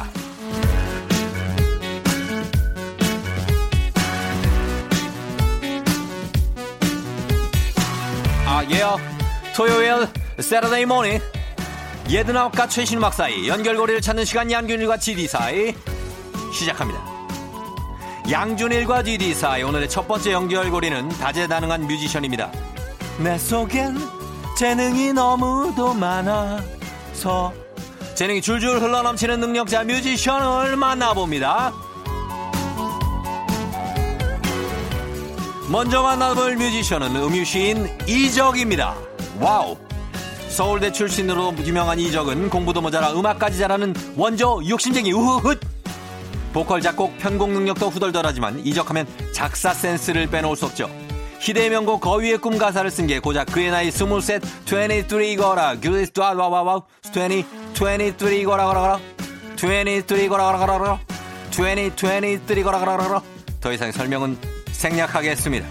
아, 8.45 8.63
예, 8.71 8.81
토요일, 9.53 10.07
Saturday 10.39 10.85
morning. 10.85 11.19
예드나옵과 12.09 12.69
최신 12.69 12.99
음악 12.99 13.13
사이, 13.13 13.45
연결고리를 13.49 13.99
찾는 13.99 14.23
시간 14.23 14.49
양준일과 14.49 14.95
지디 14.95 15.27
사이. 15.27 15.75
시작합니다. 16.51 17.17
양준일과 18.29 19.03
사이 19.35 19.63
오늘의 19.63 19.89
첫 19.89 20.07
번째 20.07 20.33
연결고리는 20.33 21.09
다재다능한 21.09 21.87
뮤지션입니다. 21.87 22.51
내 23.19 23.37
속엔 23.37 23.97
재능이 24.57 25.13
너무도 25.13 25.93
많아서 25.93 27.53
재능이 28.15 28.41
줄줄 28.41 28.81
흘러넘치는 28.81 29.39
능력자 29.39 29.83
뮤지션을 29.83 30.75
만나봅니다. 30.75 31.71
먼저 35.69 36.01
만나볼 36.01 36.55
뮤지션은 36.55 37.15
음유시인 37.15 38.07
이적입니다. 38.07 38.95
와우! 39.39 39.77
서울대 40.49 40.91
출신으로 40.91 41.53
유명한 41.59 41.99
이적은 41.99 42.49
공부도 42.49 42.81
모자라 42.81 43.11
음악까지 43.11 43.59
잘하는 43.59 43.93
원조 44.15 44.61
욕심쟁이 44.67 45.11
우후훗! 45.11 45.59
보컬 46.57 46.81
작곡 46.81 47.15
편곡 47.19 47.51
능력도 47.51 47.87
후덜덜하지만 47.87 48.65
이적하면 48.65 49.05
작사 49.31 49.75
센스를 49.75 50.25
빼놓을 50.25 50.55
수 50.55 50.65
없죠. 50.65 50.89
희대의 51.39 51.69
명곡 51.69 52.01
거위의 52.01 52.39
꿈 52.39 52.57
가사를 52.57 52.89
쓴 52.89 53.05
게 53.05 53.19
고작 53.19 53.45
그의 53.45 53.69
나이 53.69 53.91
스물셋 53.91 54.41
23거라 54.65 55.79
규리스 55.79 56.11
와와와와 56.17 56.81
20 57.05 57.45
23거라 57.75 58.45
거라 58.47 58.65
거라 58.65 58.99
23거라 59.55 60.29
거라 60.29 60.57
거라 60.57 60.77
거라 60.79 60.99
20 61.51 61.95
23거라 61.95 62.63
거라 62.63 62.97
거라 62.97 63.21
더 63.61 63.71
이상 63.71 63.91
설명은 63.91 64.39
생략하겠습니다. 64.71 65.67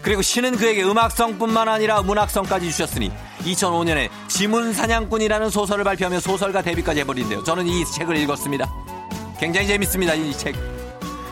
그리고 0.00 0.22
신은 0.22 0.56
그에게 0.56 0.84
음악성뿐만 0.84 1.66
아니라 1.66 2.02
문학성까지 2.02 2.70
주셨으니 2.70 3.10
2005년에 3.40 4.08
지문 4.28 4.74
사냥꾼이라는 4.74 5.50
소설을 5.50 5.82
발표하며 5.82 6.20
소설가 6.20 6.62
데뷔까지 6.62 7.00
해버린대요. 7.00 7.42
저는 7.42 7.66
이 7.66 7.84
책을 7.84 8.16
읽었습니다. 8.18 8.99
굉장히 9.40 9.66
재밌습니다. 9.68 10.12
이 10.12 10.36
책. 10.36 10.54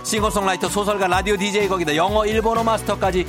싱어송라이터, 0.03 0.71
소설가, 0.71 1.07
라디오 1.07 1.37
DJ 1.37 1.69
거기다 1.69 1.95
영어, 1.95 2.25
일본어 2.25 2.65
마스터까지 2.65 3.27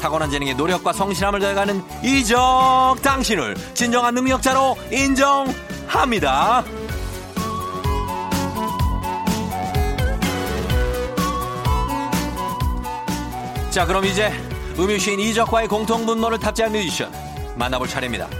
타고난 0.00 0.30
재능에 0.30 0.54
노력과 0.54 0.94
성실함을 0.94 1.38
더해가는 1.38 1.84
이적 2.02 2.96
당신을 3.02 3.54
진정한 3.74 4.14
능력자로 4.14 4.74
인정합니다. 4.90 6.64
자, 13.68 13.84
그럼 13.86 14.06
이제 14.06 14.32
음유시인 14.78 15.20
이적과의 15.20 15.68
공통 15.68 16.06
분모를 16.06 16.38
탑재한 16.38 16.72
뮤지션 16.72 17.12
만나볼 17.56 17.86
차례입니다. 17.86 18.30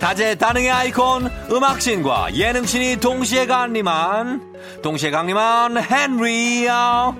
다재다능의 0.00 0.70
아이콘 0.70 1.30
음악신과 1.50 2.34
예능신이 2.34 2.96
동시에 2.96 3.46
강림한 3.46 4.54
동시에 4.82 5.10
강림한 5.10 5.76
헨리야 5.76 7.14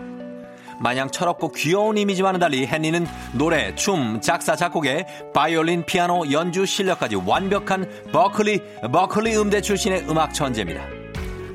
마냥 0.81 1.11
철없고 1.11 1.53
귀여운 1.53 1.99
이미지와는 1.99 2.41
달리 2.41 2.67
헨리는 2.67 3.07
노래, 3.33 3.75
춤, 3.75 4.23
작사, 4.23 4.57
작곡에 4.57 5.07
바이올린, 5.35 5.85
피아노, 5.85 6.33
연주 6.33 6.65
실력까지 6.65 7.17
완벽한 7.17 7.87
버클리, 8.13 8.63
버클리 8.91 9.37
음대 9.37 9.61
출신의 9.61 10.07
음악 10.09 10.33
천재입니다. 10.33 10.83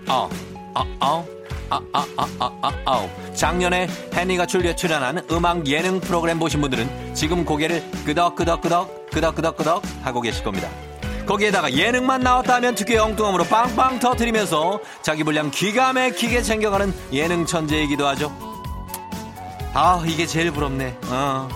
어, 0.08 0.30
어, 0.76 0.82
어, 1.02 1.26
아, 1.72 1.82
아, 1.92 2.06
아, 2.18 2.28
아, 2.40 2.52
아, 2.62 2.72
아. 2.86 3.34
작년에 3.34 3.88
헨리가 4.16 4.46
출연, 4.46 4.78
출연한 4.78 5.26
음악 5.32 5.66
예능 5.66 6.00
프로그램 6.00 6.38
보신 6.38 6.62
분들은 6.62 7.16
지금 7.16 7.44
고개를 7.44 7.84
끄덕끄덕끄덕, 8.06 9.10
끄덕끄덕끄덕 9.10 9.82
하고 10.04 10.22
계실 10.22 10.44
겁니다. 10.44 10.70
거기에다가 11.26 11.74
예능만 11.74 12.22
나왔다 12.22 12.56
하면 12.56 12.76
특유의 12.76 13.00
엉뚱함으로 13.00 13.46
빵빵 13.46 14.00
터트리면서 14.00 14.80
자기 15.02 15.24
분량 15.24 15.52
기가 15.52 15.94
막히게 15.94 16.42
챙겨가는 16.42 16.94
예능 17.14 17.46
천재이기도 17.46 18.08
하죠. 18.08 18.32
아, 19.74 20.02
이게 20.08 20.26
제일 20.26 20.52
부럽네. 20.52 20.98
어. 21.08 21.50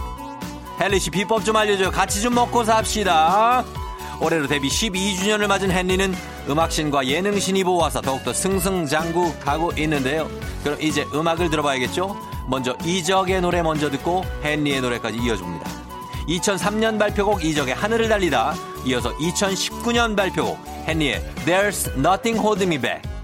헨리 0.81 0.99
씨 0.99 1.09
비법 1.09 1.45
좀 1.45 1.55
알려줘요. 1.55 1.91
같이 1.91 2.21
좀 2.21 2.35
먹고 2.35 2.63
삽시다. 2.63 3.63
올해로 4.21 4.47
데뷔 4.47 4.67
12주년을 4.67 5.47
맞은 5.47 5.71
헨리는 5.71 6.13
음악신과 6.49 7.05
예능신이 7.07 7.63
보아서 7.63 8.01
더욱더 8.01 8.33
승승장구하고 8.33 9.73
있는데요. 9.77 10.29
그럼 10.63 10.81
이제 10.81 11.05
음악을 11.13 11.49
들어봐야겠죠? 11.49 12.17
먼저 12.47 12.75
이적의 12.83 13.41
노래 13.41 13.61
먼저 13.61 13.89
듣고 13.89 14.25
헨리의 14.43 14.81
노래까지 14.81 15.17
이어줍니다. 15.17 15.69
2003년 16.27 16.99
발표곡 16.99 17.43
이적의 17.43 17.73
하늘을 17.75 18.09
달리다 18.09 18.55
이어서 18.85 19.15
2019년 19.17 20.15
발표곡 20.15 20.57
헨리의 20.87 21.21
There's 21.45 21.89
Nothing 21.97 22.39
Holding 22.39 22.73
Me 22.73 22.81
Back 22.81 23.18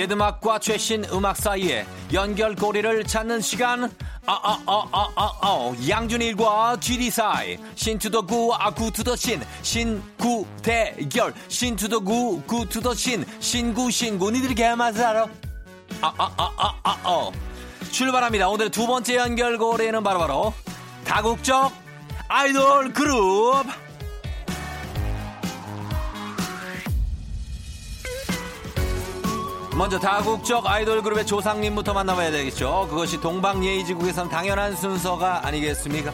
예드막과 0.00 0.60
최신 0.60 1.04
음악 1.12 1.36
사이에 1.36 1.86
연결고리를 2.12 3.04
찾는 3.04 3.42
시간. 3.42 3.84
아, 4.24 4.32
아, 4.32 4.58
아, 4.66 5.32
아. 5.42 5.74
양준일과 5.88 6.78
GD 6.80 7.10
사이. 7.10 7.58
신투더 7.74 8.22
구, 8.22 8.54
아, 8.54 8.70
구투더 8.70 9.14
신. 9.16 9.42
신구 9.62 10.46
대결. 10.62 11.34
신투더 11.48 12.00
구, 12.00 12.40
구투더 12.46 12.94
신. 12.94 13.26
신구, 13.40 13.90
신구. 13.90 14.30
니들이 14.30 14.54
개맛을 14.54 15.04
알아? 15.04 15.24
아, 16.00 16.12
아, 16.16 16.30
아, 16.36 16.50
아, 16.56 16.74
아, 16.82 16.98
어. 17.04 17.30
출발합니다. 17.90 18.48
오늘의 18.48 18.70
두 18.70 18.86
번째 18.86 19.16
연결고리는 19.16 20.02
바로바로 20.02 20.54
다국적 21.04 21.72
아이돌 22.28 22.92
그룹. 22.94 23.66
먼저 29.80 29.98
다국적 29.98 30.66
아이돌 30.66 31.00
그룹의 31.00 31.24
조상님부터 31.24 31.94
만나봐야 31.94 32.30
되겠죠. 32.30 32.86
그것이 32.90 33.18
동방예의지국에선 33.18 34.28
당연한 34.28 34.76
순서가 34.76 35.46
아니겠습니까? 35.46 36.12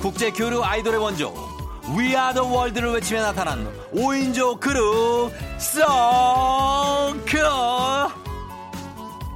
국제 0.00 0.30
교류 0.30 0.62
아이돌의 0.62 1.00
원조 1.00 1.34
We 1.88 2.10
Are 2.10 2.32
The 2.32 2.48
World를 2.48 2.92
외치며 2.92 3.22
나타난 3.22 3.68
5인조 3.92 4.60
그룹 4.60 5.32
서클 5.58 7.42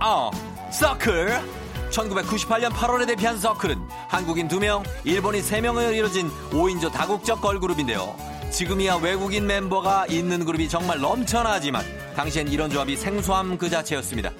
어, 0.01 0.31
서클 0.71 1.43
1998년 1.91 2.71
8월에 2.71 3.09
데뷔한 3.09 3.41
서클은 3.41 3.89
한국인 4.07 4.47
2명, 4.47 4.85
일본인 5.03 5.43
3명을 5.43 5.97
이뤄진 5.97 6.31
5인조 6.51 6.93
다국적 6.93 7.41
걸그룹인데요. 7.41 8.34
지금이야 8.51 8.97
외국인 8.97 9.47
멤버가 9.47 10.07
있는 10.07 10.45
그룹이 10.45 10.69
정말 10.69 11.01
넘쳐나지만 11.01 11.85
당시엔 12.17 12.49
이런 12.49 12.71
조합이 12.71 12.97
생소함 12.97 13.59
그 13.59 13.69
자체였습니다. 13.69 14.31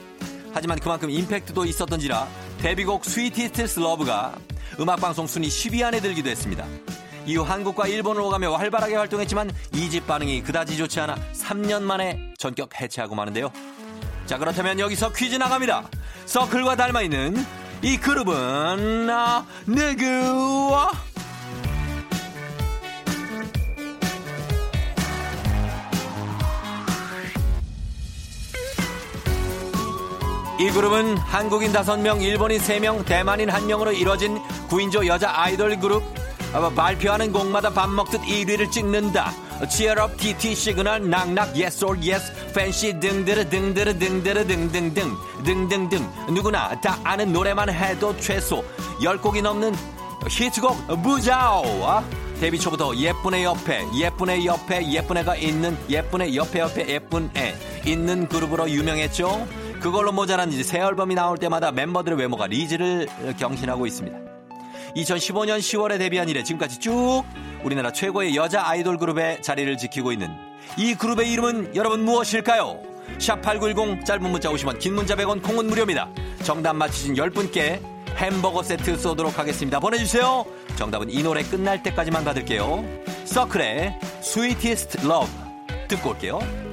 하지만 0.53 0.79
그만큼 0.79 1.11
임팩트도 1.11 1.65
있었던지라 1.65 2.29
데뷔곡 2.59 3.05
Sweetest 3.05 3.81
Love가 3.81 4.37
음악방송 4.79 5.27
순위 5.27 5.49
10위 5.49 5.83
안에 5.83 6.01
들기도 6.01 6.31
했습니다. 6.31 6.65
이후 7.27 7.43
한국과 7.43 7.89
일본을 7.89 8.21
오가며 8.21 8.55
활발하게 8.55 8.97
활동했지만 8.97 9.51
이집 9.75 10.07
반응이 10.07 10.43
그다지 10.43 10.77
좋지 10.77 11.01
않아 11.01 11.17
3년 11.33 11.83
만에 11.83 12.33
전격 12.39 12.81
해체하고 12.81 13.15
마는데요. 13.15 13.51
자 14.27 14.39
그렇다면 14.39 14.79
여기서 14.79 15.13
퀴즈 15.13 15.37
나갑니다. 15.37 15.89
서클과 16.27 16.77
닮아있는 16.77 17.45
이 17.83 17.97
그룹은 17.99 19.11
아, 19.11 19.45
누구와? 19.67 20.93
이 30.59 30.71
그룹은 30.71 31.17
한국인 31.19 31.73
5명, 31.73 32.23
일본인 32.23 32.61
3명, 32.61 33.05
대만인 33.05 33.49
1명으로 33.49 33.93
이뤄진 33.93 34.41
9인조 34.69 35.05
여자 35.07 35.33
아이돌 35.35 35.81
그룹 35.81 36.05
어, 36.53 36.71
발표하는 36.71 37.33
곡마다 37.33 37.71
밥 37.71 37.91
먹듯 37.91 38.21
1위를 38.21 38.71
찍는다. 38.71 39.33
Cheer 39.69 40.01
up, 40.01 40.17
TT, 40.17 40.55
Signal, 40.55 41.11
Knock 41.11 41.28
Knock, 41.28 41.49
yes 41.57 41.85
or 41.85 41.99
yes, 41.99 42.33
fancy, 42.51 43.01
등드르, 43.01 43.49
등드르, 43.49 43.99
등드르, 43.99 44.47
등등등, 44.47 45.17
등등등. 45.45 46.13
누구나 46.31 46.81
다 46.81 46.99
아는 47.03 47.33
노래만 47.33 47.71
해도 47.71 48.17
최소 48.19 48.65
10곡이 49.01 49.43
넘는 49.43 49.75
히트곡 50.29 51.03
부자요. 51.03 51.65
데뷔 52.39 52.61
초부터 52.61 52.95
예쁜 52.97 53.35
애 53.35 53.43
옆에, 53.43 53.87
예쁜 53.95 54.29
애 54.29 54.45
옆에, 54.45 54.89
예쁜 54.93 55.17
애가 55.17 55.37
있는, 55.37 55.77
예쁜 55.89 56.23
애 56.23 56.35
옆에 56.35 56.61
옆에 56.61 56.89
예쁜 56.89 57.31
애 57.37 57.55
있는 57.85 58.29
그룹으로 58.29 58.71
유명했죠. 58.71 59.64
그걸로 59.85 60.13
모자란지 60.13 60.65
새 60.65 60.79
앨범이 60.79 61.15
나올 61.15 61.37
때마다 61.37 61.71
멤버들의 61.71 62.19
외모가 62.19 62.47
리즈를 62.47 63.07
경신하고 63.39 63.87
있습니다. 63.87 64.17
2015년 64.97 65.59
10월에 65.59 65.99
데뷔한 65.99 66.31
이래 66.31 66.43
지금까지 66.43 66.81
쭉 66.81 67.23
우리나라 67.63 67.93
최고의 67.93 68.35
여자 68.35 68.67
아이돌 68.67 68.97
그룹의 68.97 69.43
자리를 69.43 69.77
지키고 69.77 70.11
있는 70.11 70.31
이 70.79 70.95
그룹의 70.95 71.31
이름은 71.31 71.77
여러분 71.77 72.03
무엇일까요? 72.03 72.81
샵8910 73.19 74.07
짧은 74.07 74.23
문자 74.31 74.49
50원 74.49 74.79
긴 74.79 74.95
문자 74.95 75.17
100원 75.17 75.43
콩은 75.43 75.67
무료입니다. 75.67 76.09
정답 76.43 76.77
맞히신 76.77 77.17
10분께 77.17 77.83
햄버거 78.17 78.63
세트 78.63 78.97
쏘도록 78.97 79.39
하겠습니다. 79.39 79.81
보내주세요. 79.81 80.47
정답은 80.77 81.11
이 81.11 81.23
노래 81.23 81.43
끝날 81.43 81.83
때까지만 81.83 82.25
받을게요. 82.25 82.83
서클의 83.27 84.01
Sweetest 84.23 85.07
Love 85.07 85.31
듣고 85.89 86.13
올게요. 86.13 86.64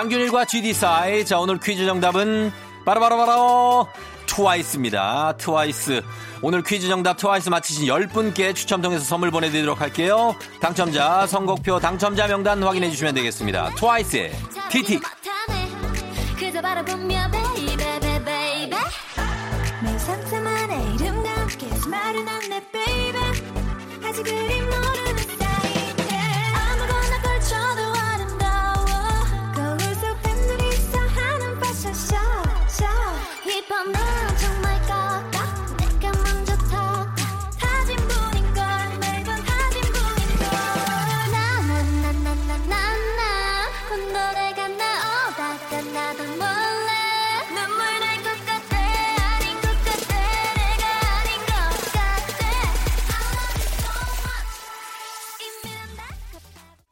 양준일과 0.00 0.46
GD 0.46 0.72
사이. 0.72 1.26
자, 1.26 1.38
오늘 1.38 1.60
퀴즈 1.60 1.84
정답은 1.84 2.50
바로바로바로 2.86 3.86
트와이스입니다. 4.24 5.34
트와이스. 5.36 6.00
오늘 6.40 6.62
퀴즈 6.62 6.88
정답 6.88 7.18
트와이스 7.18 7.50
맞히신 7.50 7.86
10분께 7.86 8.54
추첨 8.54 8.80
통해서 8.80 9.04
선물 9.04 9.30
보내드리도록 9.30 9.82
할게요. 9.82 10.34
당첨자, 10.58 11.26
선곡표, 11.26 11.80
당첨자 11.80 12.26
명단 12.28 12.62
확인해 12.62 12.88
주시면 12.88 13.14
되겠습니다. 13.14 13.74
트와이스의 13.74 14.32
TT. 14.70 15.00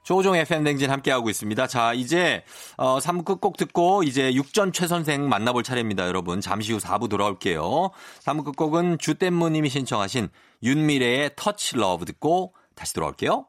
조우종 0.08 0.36
FM 0.36 0.64
댕진 0.64 0.90
함께하고 0.90 1.28
있습니다. 1.28 1.66
자, 1.66 1.92
이제, 1.92 2.42
어, 2.78 2.98
3부 2.98 3.42
곡 3.42 3.58
듣고, 3.58 4.02
이제 4.04 4.32
육전 4.32 4.72
최 4.72 4.86
선생 4.86 5.28
만나볼 5.28 5.62
차례입니다, 5.62 6.06
여러분. 6.06 6.40
잠시 6.40 6.72
후 6.72 6.78
4부 6.78 7.10
돌아올게요. 7.10 7.90
3부 8.24 8.42
끝곡은 8.46 8.96
주댐무님이 8.96 9.68
신청하신 9.68 10.30
윤미래의 10.62 11.32
Touch 11.36 11.76
Love 11.76 12.06
듣고 12.06 12.54
다시 12.74 12.94
돌아올게요. 12.94 13.47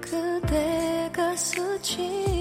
그대가 0.00 1.36
스치 1.36 2.31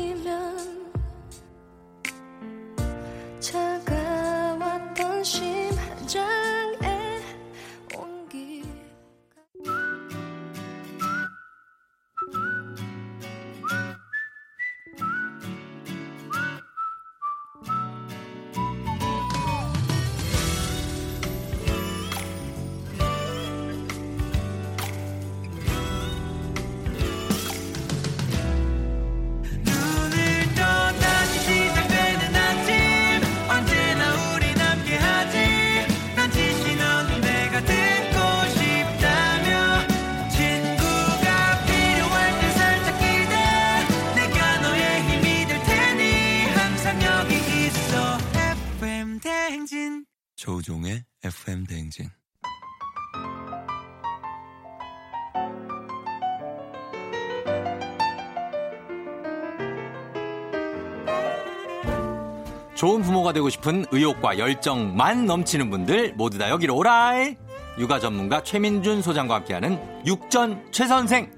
좋은 62.82 63.04
부모가 63.04 63.32
되고 63.32 63.48
싶은 63.48 63.86
의욕과 63.92 64.40
열정만 64.40 65.28
넘치는 65.28 65.70
분들 65.70 66.16
모두 66.16 66.40
다 66.40 66.50
여기로 66.50 66.76
오라이. 66.78 67.36
육아 67.78 68.00
전문가 68.00 68.42
최민준 68.42 69.04
소장과 69.04 69.36
함께하는 69.36 69.80
육전 70.08 70.72
최 70.72 70.88
선생. 70.88 71.32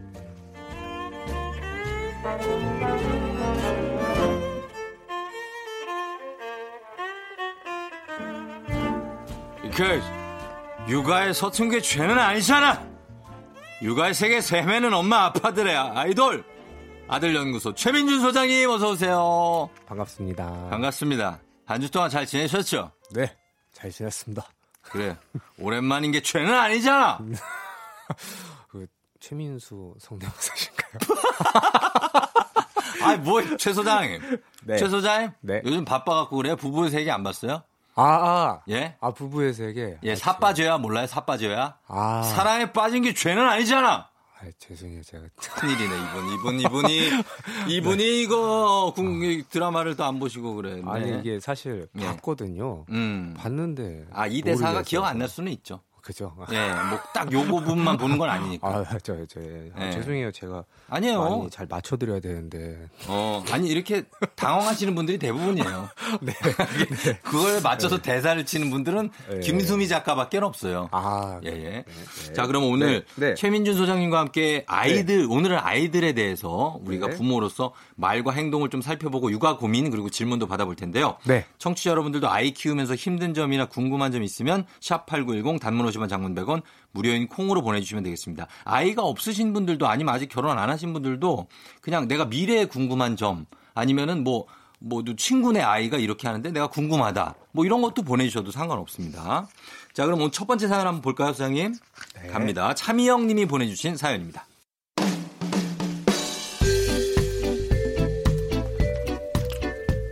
그 9.76 10.02
육아에 10.88 11.34
서툰 11.34 11.68
게 11.68 11.82
죄는 11.82 12.18
아니잖아. 12.18 12.88
육아의 13.82 14.14
세계 14.14 14.40
세매는 14.40 14.94
엄마 14.94 15.26
아빠들의 15.26 15.76
아이돌 15.76 16.46
아들 17.08 17.36
연구소 17.36 17.74
최민준 17.76 18.22
소장님 18.22 18.70
어서 18.70 18.90
오세요. 18.92 19.70
반갑습니다. 19.86 20.70
반갑습니다. 20.70 21.40
한 21.66 21.82
주 21.82 21.90
동안 21.92 22.10
잘 22.10 22.26
지내셨죠? 22.26 22.92
네, 23.12 23.36
잘 23.72 23.90
지냈습니다. 23.92 24.44
그래. 24.82 25.16
오랜만인 25.60 26.12
게 26.12 26.22
죄는 26.22 26.54
아니잖아. 26.54 27.20
그 28.68 28.86
최민수 29.20 29.94
성대모사신가요? 30.00 30.92
아이, 33.04 33.18
뭐, 33.18 33.42
최 33.58 33.74
소장님. 33.74 34.22
네. 34.66 34.78
최 34.78 34.88
소장님? 34.90 35.32
네. 35.42 35.62
요즘 35.66 35.86
바빠갖고 35.86 36.36
그래요? 36.38 36.56
부부의 36.56 36.90
세계 36.92 37.12
안 37.12 37.24
봤어요? 37.24 37.64
아, 37.96 38.04
아, 38.04 38.62
예? 38.70 38.98
아 39.02 39.12
부부의 39.12 39.54
세계. 39.54 39.98
예, 40.04 40.12
아, 40.14 40.16
사빠져야 40.16 40.78
몰라요? 40.80 41.06
사빠져야? 41.08 41.78
아, 41.88 42.24
사랑에 42.24 42.72
빠진 42.72 43.04
게 43.04 43.14
죄는 43.14 43.48
아니잖아. 43.48 44.10
아, 44.44 44.48
죄송해요. 44.60 45.02
제가 45.04 45.24
큰일이네 45.38 45.96
이분 45.96 46.30
이분 46.34 46.60
이분이 46.60 47.10
이분이 47.70 48.22
이거 48.24 48.92
궁- 48.96 49.24
이 49.24 49.44
드라마를 49.50 49.96
또 49.96 50.04
안 50.04 50.20
보시고 50.20 50.56
그래. 50.56 50.76
네. 50.76 50.82
아니 50.86 51.20
이게 51.20 51.40
사실 51.40 51.88
네. 51.94 52.06
봤거든요. 52.06 52.86
음. 52.90 53.34
봤는데 53.38 54.06
아 54.12 54.28
이 54.28 54.42
대사가 54.42 54.72
모르겠어요. 54.72 54.84
기억 54.90 55.06
안 55.06 55.18
날 55.18 55.30
수는 55.30 55.52
있죠. 55.54 55.80
그죠? 56.04 56.36
예, 56.52 56.68
뭐딱 56.90 57.32
요 57.32 57.46
부분만 57.46 57.98
보는 57.98 58.18
건 58.18 58.30
아니니까. 58.30 58.68
아, 58.68 58.98
저, 59.02 59.26
저, 59.26 59.40
예. 59.40 59.72
아, 59.74 59.86
네. 59.86 59.92
죄송해요. 59.94 60.34
제가 60.34 60.66
아니에요. 60.90 61.24
많이 61.24 61.50
잘 61.50 61.66
맞춰 61.66 61.96
드려야 61.96 62.20
되는데. 62.20 62.90
어, 63.08 63.42
아니 63.52 63.70
이렇게 63.70 64.04
당황하시는 64.36 64.94
분들이 64.96 65.18
대부분이에요. 65.18 65.90
네. 66.22 66.34
그걸 67.24 67.62
맞춰서 67.62 68.02
대사를 68.02 68.46
치는 68.46 68.70
분들은 68.70 69.10
네. 69.30 69.40
김수미 69.40 69.88
작가밖에 69.88 70.40
없어요. 70.40 70.90
아, 70.92 71.40
예, 71.46 71.52
예. 71.52 71.86
네. 71.86 72.34
자, 72.34 72.48
그럼 72.48 72.66
오늘 72.66 73.06
네, 73.16 73.28
네. 73.28 73.36
최민준 73.36 73.78
소장님과 73.78 74.20
함께 74.20 74.66
아이들, 74.68 75.26
오늘은 75.30 75.58
아이들에 75.58 76.12
대해서 76.12 76.80
우리가 76.84 77.08
네. 77.08 77.16
부모로서 77.16 77.74
말과 77.96 78.34
행동을 78.34 78.70
좀 78.70 78.82
살펴보고 78.82 79.32
육아 79.32 79.56
고민 79.56 79.90
그리고 79.90 80.10
질문도 80.10 80.48
받아볼 80.48 80.76
텐데요. 80.76 81.16
네. 81.24 81.46
청취자 81.60 81.92
여러분들도 81.92 82.30
아이 82.30 82.52
키우면서 82.52 82.96
힘든 82.96 83.34
점이나 83.34 83.68
궁금한 83.68 84.12
점 84.12 84.22
있으면 84.22 84.66
샵8910 84.82 85.62
단문 85.62 85.93
50원 85.94 86.10
장문 86.10 86.36
100원 86.36 86.62
무료인 86.92 87.28
콩으로 87.28 87.62
보내주시면 87.62 88.04
되겠습니다. 88.04 88.48
아이가 88.66 89.04
없으신 89.04 89.54
분들도 89.54 89.88
아니면 89.88 90.14
아직 90.14 90.28
결혼 90.30 90.58
안 90.58 90.70
하신 90.70 90.94
분들도 90.94 91.48
그냥 91.82 92.08
내가 92.08 92.26
미래에 92.26 92.66
궁금한 92.66 93.16
점 93.16 93.46
아니면은 93.74 94.24
뭐 94.24 94.46
뭐 94.86 95.02
친구네 95.16 95.62
아이가 95.62 95.98
이렇게 95.98 96.28
하는데 96.28 96.52
내가 96.52 96.68
궁금하다. 96.68 97.36
뭐 97.54 97.66
이런 97.66 97.82
것도 97.82 98.02
보내주셔도 98.02 98.52
상관없습니다. 98.52 99.48
자, 99.94 100.06
그럼 100.06 100.20
오늘 100.20 100.32
첫 100.32 100.46
번째 100.46 100.68
사연 100.68 100.86
한번 100.86 101.02
볼까요, 101.02 101.32
소장님? 101.32 101.74
네. 102.22 102.28
갑니다. 102.28 102.74
차미영 102.74 103.28
님이 103.28 103.46
보내주신 103.46 103.96
사연입니다. 103.96 104.46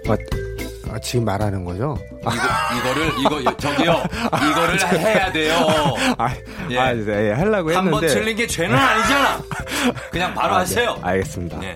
아, 0.08 0.14
아, 0.14 0.41
지금 1.02 1.26
말하는 1.26 1.66
거죠? 1.66 1.98
아, 2.24 2.32
이거, 2.76 2.90
이거 2.90 3.00
를, 3.00 3.42
이거, 3.42 3.58
저기요. 3.58 3.92
이거를 4.52 5.00
해야 5.00 5.32
돼요. 5.32 5.56
아, 6.18 6.30
예. 6.70 6.78
아, 6.78 6.94
네, 6.94 7.32
하려고 7.32 7.76
한번 7.76 8.04
했는데. 8.04 8.08
틀린 8.08 8.38
게 8.38 8.48
죄는 8.48 8.76
아니잖아. 8.76 9.42
그냥 10.12 10.34
바로 10.34 10.54
아, 10.54 10.58
네. 10.58 10.60
하세요. 10.60 10.98
알겠습니다. 11.02 11.60
네. 11.60 11.76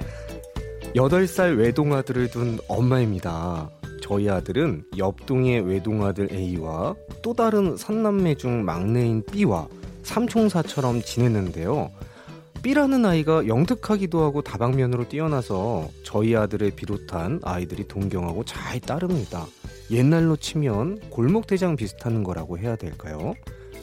여덟 0.96 1.28
살 1.28 1.56
외동아들을 1.56 2.30
둔 2.30 2.58
엄마입니다. 2.68 3.70
저희 4.02 4.30
아들은 4.30 4.84
옆동의 4.98 5.62
외동아들 5.68 6.30
A와 6.32 6.94
또 7.24 7.34
다른 7.34 7.76
삼남매 7.76 8.36
중 8.36 8.64
막내인 8.64 9.24
B와 9.32 9.68
삼총사처럼 10.04 11.02
지냈는데요. 11.02 11.90
B라는 12.62 13.06
아이가 13.06 13.48
영특하기도 13.48 14.24
하고 14.24 14.42
다방면으로 14.42 15.08
뛰어나서 15.08 15.88
저희 16.04 16.36
아들을 16.36 16.72
비롯한 16.72 17.42
아이들이 17.44 17.88
동경하고 17.88 18.44
잘 18.44 18.80
따릅니다. 18.80 19.46
옛날로 19.92 20.36
치면 20.36 21.00
골목대장 21.10 21.76
비슷한 21.76 22.24
거라고 22.24 22.58
해야 22.58 22.76
될까요? 22.76 23.36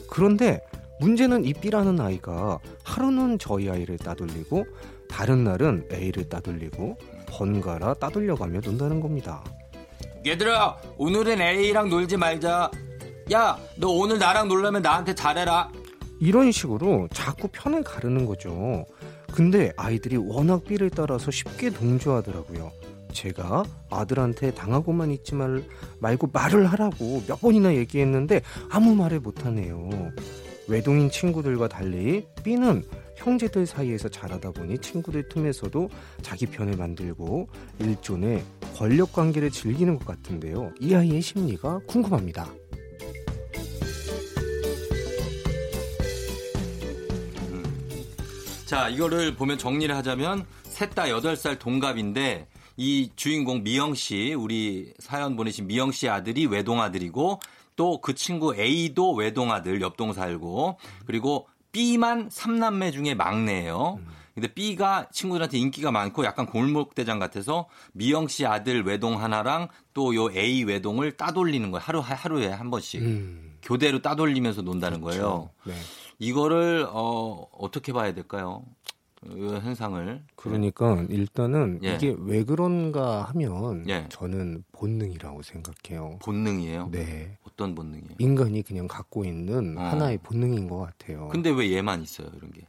그런데 0.09 0.61
문제는 0.99 1.45
이 1.45 1.53
B라는 1.53 1.99
아이가 2.01 2.59
하루는 2.83 3.39
저희 3.39 3.69
아이를 3.69 3.97
따돌리고 3.97 4.65
다른 5.07 5.43
날은 5.43 5.87
A를 5.91 6.27
따돌리고 6.27 6.97
번갈아 7.27 7.95
따돌려가며 7.95 8.59
논다는 8.63 8.99
겁니다. 8.99 9.43
얘들아, 10.25 10.77
오늘은 10.97 11.41
A랑 11.41 11.89
놀지 11.89 12.17
말자. 12.17 12.69
야, 13.31 13.57
너 13.77 13.89
오늘 13.89 14.19
나랑 14.19 14.47
놀려면 14.47 14.81
나한테 14.81 15.15
잘해라. 15.15 15.71
이런 16.23 16.53
식으로 16.53 17.09
자꾸 17.11 17.49
편을 17.51 17.83
가르는 17.83 18.25
거죠. 18.25 18.85
근데 19.33 19.73
아이들이 19.75 20.15
워낙 20.15 20.63
B를 20.63 20.89
따라서 20.89 21.31
쉽게 21.31 21.69
동조하더라고요. 21.69 22.71
제가 23.11 23.65
아들한테 23.89 24.53
당하고만 24.53 25.11
있지 25.11 25.35
말, 25.35 25.61
말고 25.99 26.29
말을 26.31 26.65
하라고 26.67 27.21
몇 27.27 27.41
번이나 27.41 27.75
얘기했는데 27.75 28.41
아무 28.69 28.95
말을 28.95 29.19
못하네요. 29.19 29.89
외동인 30.69 31.11
친구들과 31.11 31.67
달리 31.67 32.25
B는 32.41 32.85
형제들 33.17 33.65
사이에서 33.65 34.07
자라다 34.07 34.51
보니 34.51 34.77
친구들 34.77 35.27
틈에서도 35.27 35.89
자기 36.21 36.45
편을 36.45 36.77
만들고 36.77 37.49
일종의 37.79 38.41
권력 38.77 39.11
관계를 39.11 39.51
즐기는 39.51 39.99
것 39.99 40.07
같은데요. 40.07 40.71
이 40.79 40.95
아이의 40.95 41.21
심리가 41.21 41.81
궁금합니다. 41.85 42.47
자, 48.73 48.89
이거를 48.89 49.35
보면 49.35 49.59
정리를 49.59 49.95
하자면 49.95 50.47
셋 50.63 50.95
다 50.95 51.03
8살 51.03 51.59
동갑인데 51.59 52.47
이 52.77 53.11
주인공 53.15 53.61
미영 53.61 53.93
씨, 53.93 54.33
우리 54.33 54.91
사연 54.97 55.35
보내신 55.35 55.67
미영 55.67 55.91
씨 55.91 56.09
아들이 56.09 56.47
외동 56.47 56.81
아들이고 56.81 57.39
또 57.75 58.01
그 58.01 58.15
친구 58.15 58.55
A도 58.55 59.13
외동 59.13 59.51
아들 59.51 59.79
옆동 59.79 60.13
살고 60.13 60.79
그리고 61.05 61.47
B만 61.71 62.29
삼남매 62.31 62.89
중에 62.89 63.13
막내예요. 63.13 63.99
근데 64.33 64.51
B가 64.51 65.07
친구들한테 65.11 65.59
인기가 65.59 65.91
많고 65.91 66.25
약간 66.25 66.47
골목대장 66.47 67.19
같아서 67.19 67.67
미영 67.93 68.27
씨 68.27 68.47
아들 68.47 68.81
외동 68.83 69.21
하나랑 69.21 69.67
또 69.93 70.15
요 70.15 70.31
A 70.35 70.63
외동을 70.63 71.11
따돌리는 71.11 71.69
거예요. 71.69 71.83
하루 71.85 71.99
하루에 71.99 72.47
한 72.47 72.71
번씩 72.71 73.01
음, 73.03 73.53
교대로 73.61 74.01
따돌리면서 74.01 74.63
논다는 74.63 75.01
거예요. 75.01 75.51
네. 75.65 75.75
이거를 76.19 76.87
어 76.89 77.47
어떻게 77.51 77.93
봐야 77.93 78.13
될까요? 78.13 78.63
이 79.25 79.47
현상을. 79.47 80.23
그러니까 80.35 81.05
일단은 81.09 81.79
예. 81.83 81.95
이게 81.95 82.15
왜 82.19 82.43
그런가 82.43 83.23
하면 83.23 83.87
예. 83.87 84.05
저는 84.09 84.63
본능이라고 84.73 85.41
생각해요. 85.41 86.19
본능이에요. 86.21 86.89
네. 86.91 87.37
어떤 87.47 87.73
본능이에요? 87.73 88.15
인간이 88.19 88.61
그냥 88.63 88.87
갖고 88.87 89.23
있는 89.23 89.77
어. 89.77 89.81
하나의 89.81 90.17
본능인 90.17 90.67
것 90.67 90.79
같아요. 90.79 91.29
근데 91.29 91.49
왜 91.51 91.71
얘만 91.71 92.01
있어요, 92.01 92.29
이런 92.35 92.51
게? 92.51 92.67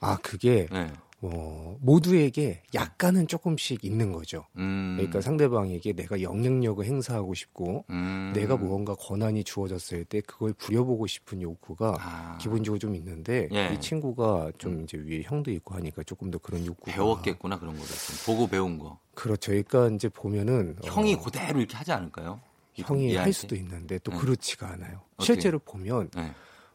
아 0.00 0.16
그게 0.22 0.68
네. 0.70 0.92
어, 1.20 1.76
모두에게 1.80 2.62
약간은 2.74 3.26
조금씩 3.26 3.84
있는 3.84 4.12
거죠. 4.12 4.44
음. 4.56 4.94
그러니까 4.96 5.20
상대방에게 5.20 5.92
내가 5.92 6.22
영향력을 6.22 6.84
행사하고 6.84 7.34
싶고 7.34 7.84
음. 7.90 8.32
내가 8.34 8.56
무언가 8.56 8.94
권한이 8.94 9.42
주어졌을 9.42 10.04
때 10.04 10.20
그걸 10.20 10.52
부려보고 10.52 11.08
싶은 11.08 11.42
욕구가 11.42 11.96
아. 11.98 12.38
기본적으로 12.40 12.78
좀 12.78 12.94
있는데 12.94 13.48
예. 13.52 13.74
이 13.74 13.80
친구가 13.80 14.52
좀 14.58 14.84
이제 14.84 14.96
위에 14.96 15.22
형도 15.22 15.50
있고 15.50 15.74
하니까 15.74 16.04
조금 16.04 16.30
더 16.30 16.38
그런 16.38 16.64
욕구가 16.64 16.92
배웠겠구나 16.92 17.58
그런 17.58 17.74
거를 17.74 17.88
좀 17.88 18.16
보고 18.34 18.46
배운 18.46 18.78
거. 18.78 18.98
그렇죠. 19.14 19.50
그러니까 19.50 19.88
이제 19.88 20.08
보면은 20.08 20.76
형이 20.84 21.14
어, 21.14 21.18
그대로 21.18 21.58
이렇게 21.58 21.76
하지 21.76 21.90
않을까요? 21.90 22.40
형이 22.74 23.16
할? 23.16 23.32
수도 23.32 23.56
있는데 23.56 23.98
또 24.04 24.12
네. 24.12 24.18
그렇지가 24.18 24.68
않아요. 24.68 25.00
실제로 25.18 25.58
보면 25.58 26.10
네. 26.14 26.32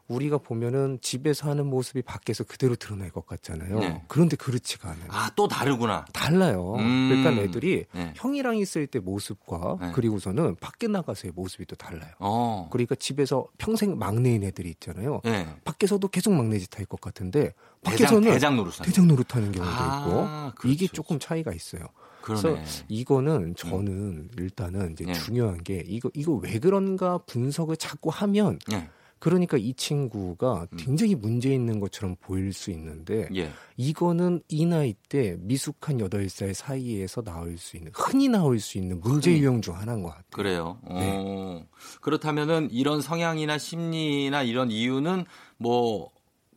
우리가 0.08 0.38
보면은 0.38 0.98
집에서 1.00 1.48
하는 1.48 1.66
모습이 1.66 2.02
밖에서 2.02 2.44
그대로 2.44 2.76
드러날 2.76 3.10
것 3.10 3.26
같잖아요. 3.26 3.78
네. 3.78 4.02
그런데 4.06 4.36
그렇지가 4.36 4.90
않아요. 4.90 5.06
아, 5.08 5.30
또 5.34 5.48
다르구나. 5.48 6.04
달라요. 6.12 6.74
음. 6.76 7.08
그러니까 7.08 7.42
애들이 7.42 7.86
네. 7.92 8.12
형이랑 8.16 8.58
있을 8.58 8.86
때 8.86 8.98
모습과 8.98 9.78
네. 9.80 9.92
그리고서는 9.92 10.56
밖에 10.56 10.88
나가서의 10.88 11.32
모습이 11.34 11.64
또 11.66 11.74
달라요. 11.76 12.10
어. 12.18 12.68
그러니까 12.70 12.94
집에서 12.96 13.46
평생 13.56 13.98
막내인 13.98 14.44
애들이 14.44 14.68
있잖아요. 14.70 15.20
네. 15.24 15.48
밖에서도 15.64 16.06
계속 16.08 16.34
막내 16.34 16.58
짓 16.58 16.74
할 16.78 16.84
것 16.86 17.00
같은데 17.00 17.54
밖에서는 17.82 18.30
대장 18.30 18.56
노릇. 18.56 18.74
대장 18.82 19.06
노릇하는 19.08 19.52
경우도 19.52 19.72
아, 19.74 20.52
있고 20.54 20.68
이게 20.68 20.86
그렇죠. 20.86 20.92
조금 20.94 21.18
차이가 21.18 21.52
있어요. 21.52 21.82
그러네. 22.20 22.42
그래서 22.42 22.84
이거는 22.88 23.54
저는 23.54 24.30
일단은 24.38 24.92
이제 24.92 25.04
네. 25.04 25.12
중요한 25.14 25.62
게 25.62 25.82
이거 25.86 26.10
이거 26.14 26.32
왜 26.34 26.58
그런가 26.58 27.18
분석을 27.18 27.76
자꾸 27.76 28.10
하면 28.10 28.58
네. 28.68 28.88
그러니까 29.24 29.56
이 29.56 29.72
친구가 29.72 30.66
음. 30.70 30.76
굉장히 30.76 31.14
문제 31.14 31.48
있는 31.50 31.80
것처럼 31.80 32.14
보일 32.20 32.52
수 32.52 32.70
있는데 32.72 33.26
예. 33.34 33.50
이거는 33.78 34.42
이 34.48 34.66
나이 34.66 34.92
때 35.08 35.34
미숙한 35.38 35.96
8살 35.96 36.52
사이에서 36.52 37.22
나올 37.22 37.56
수 37.56 37.78
있는 37.78 37.90
흔히 37.94 38.28
나올 38.28 38.60
수 38.60 38.76
있는 38.76 39.00
문제 39.00 39.30
흔히. 39.30 39.40
유형 39.40 39.62
중 39.62 39.78
하나인 39.78 40.02
것 40.02 40.10
같아요. 40.10 40.24
그래요. 40.30 40.78
네. 40.86 41.14
어. 41.16 41.64
그렇다면은 42.02 42.68
이런 42.70 43.00
성향이나 43.00 43.56
심리나 43.56 44.42
이런 44.42 44.70
이유는 44.70 45.24
뭐 45.56 46.10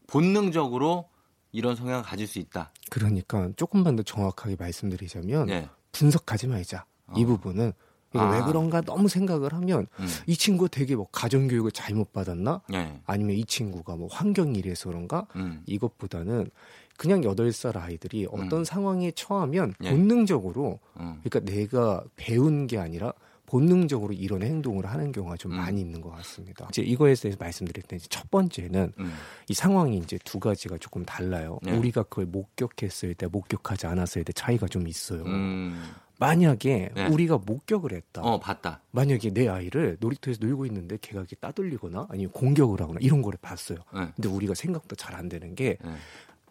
본능적으로 0.08 1.08
이런 1.54 1.74
성향을 1.74 2.04
가질 2.04 2.28
수 2.28 2.38
있다. 2.38 2.74
그러니까 2.90 3.50
조금만 3.56 3.96
더 3.96 4.04
정확하게 4.04 4.58
말씀드리자면 4.60 5.50
예. 5.52 5.70
분석하지 5.94 6.48
말자. 6.48 6.86
이 7.16 7.24
어. 7.24 7.28
부분은 7.28 7.72
이거 8.14 8.24
아. 8.24 8.32
왜 8.38 8.42
그런가 8.44 8.82
너무 8.82 9.08
생각을 9.08 9.54
하면 9.54 9.88
음. 10.00 10.08
이 10.28 10.36
친구가 10.36 10.70
되게 10.72 10.96
뭐 10.96 11.08
가정교육을 11.12 11.72
잘못 11.72 12.14
받았나? 12.14 12.62
예. 12.74 13.00
아니면 13.06 13.36
이 13.36 13.44
친구가 13.46 13.96
뭐 13.96 14.08
환경이 14.10 14.58
이래서 14.58 14.90
그런가? 14.90 15.28
음. 15.36 15.62
이것보다는 15.66 16.50
그냥 16.98 17.22
8살 17.22 17.78
아이들이 17.78 18.28
어떤 18.32 18.64
상황에 18.66 19.12
처하면 19.12 19.74
예. 19.84 19.90
본능적으로 19.92 20.80
음. 21.00 21.22
그러니까 21.24 21.40
내가 21.52 22.04
배운 22.16 22.66
게 22.68 22.78
아니라 22.80 23.14
본능적으로 23.46 24.14
이런 24.14 24.44
행동을 24.44 24.86
하는 24.86 25.12
경우가 25.14 25.38
좀 25.38 25.54
음. 25.54 25.58
많이 25.58 25.80
있는 25.80 26.02
것 26.02 26.10
같습니다. 26.10 26.68
이제 26.70 26.82
이거에 26.82 27.14
대해서 27.16 27.38
말씀드릴 27.40 27.84
때 27.84 27.98
첫 28.10 28.30
번째는 28.30 28.92
음. 29.00 29.14
이 29.48 29.54
상황이 29.54 29.98
이제 29.98 30.20
두 30.26 30.40
가지가 30.40 30.78
조금 30.80 31.06
달라요. 31.06 31.60
네. 31.64 31.78
우리가 31.78 32.04
그걸 32.04 32.26
목격했을 32.26 33.14
때, 33.16 33.28
목격하지 33.28 33.88
않았을 33.88 34.24
때 34.26 34.34
차이가 34.34 34.68
좀 34.68 34.88
있어요. 34.88 35.24
음. 35.24 35.82
만약에 36.20 36.90
네. 36.96 37.08
우리가 37.08 37.38
목격을 37.46 37.94
했다. 37.94 38.22
어, 38.22 38.40
봤다. 38.40 38.82
만약에 38.92 39.32
내 39.34 39.48
아이를 39.48 39.98
놀이터에서 40.00 40.40
놀고 40.46 40.66
있는데 40.66 40.98
걔가 41.02 41.20
이렇게 41.20 41.36
따돌리거나 41.36 42.08
아니면 42.10 42.32
공격을 42.32 42.82
하거나 42.82 43.00
이런 43.02 43.22
거를 43.22 43.38
봤어요. 43.42 43.80
네. 43.94 44.08
근데 44.16 44.28
우리가 44.30 44.54
생각보다 44.56 44.96
잘안 44.96 45.30
되는 45.30 45.54
게 45.56 45.78
네. 45.84 45.92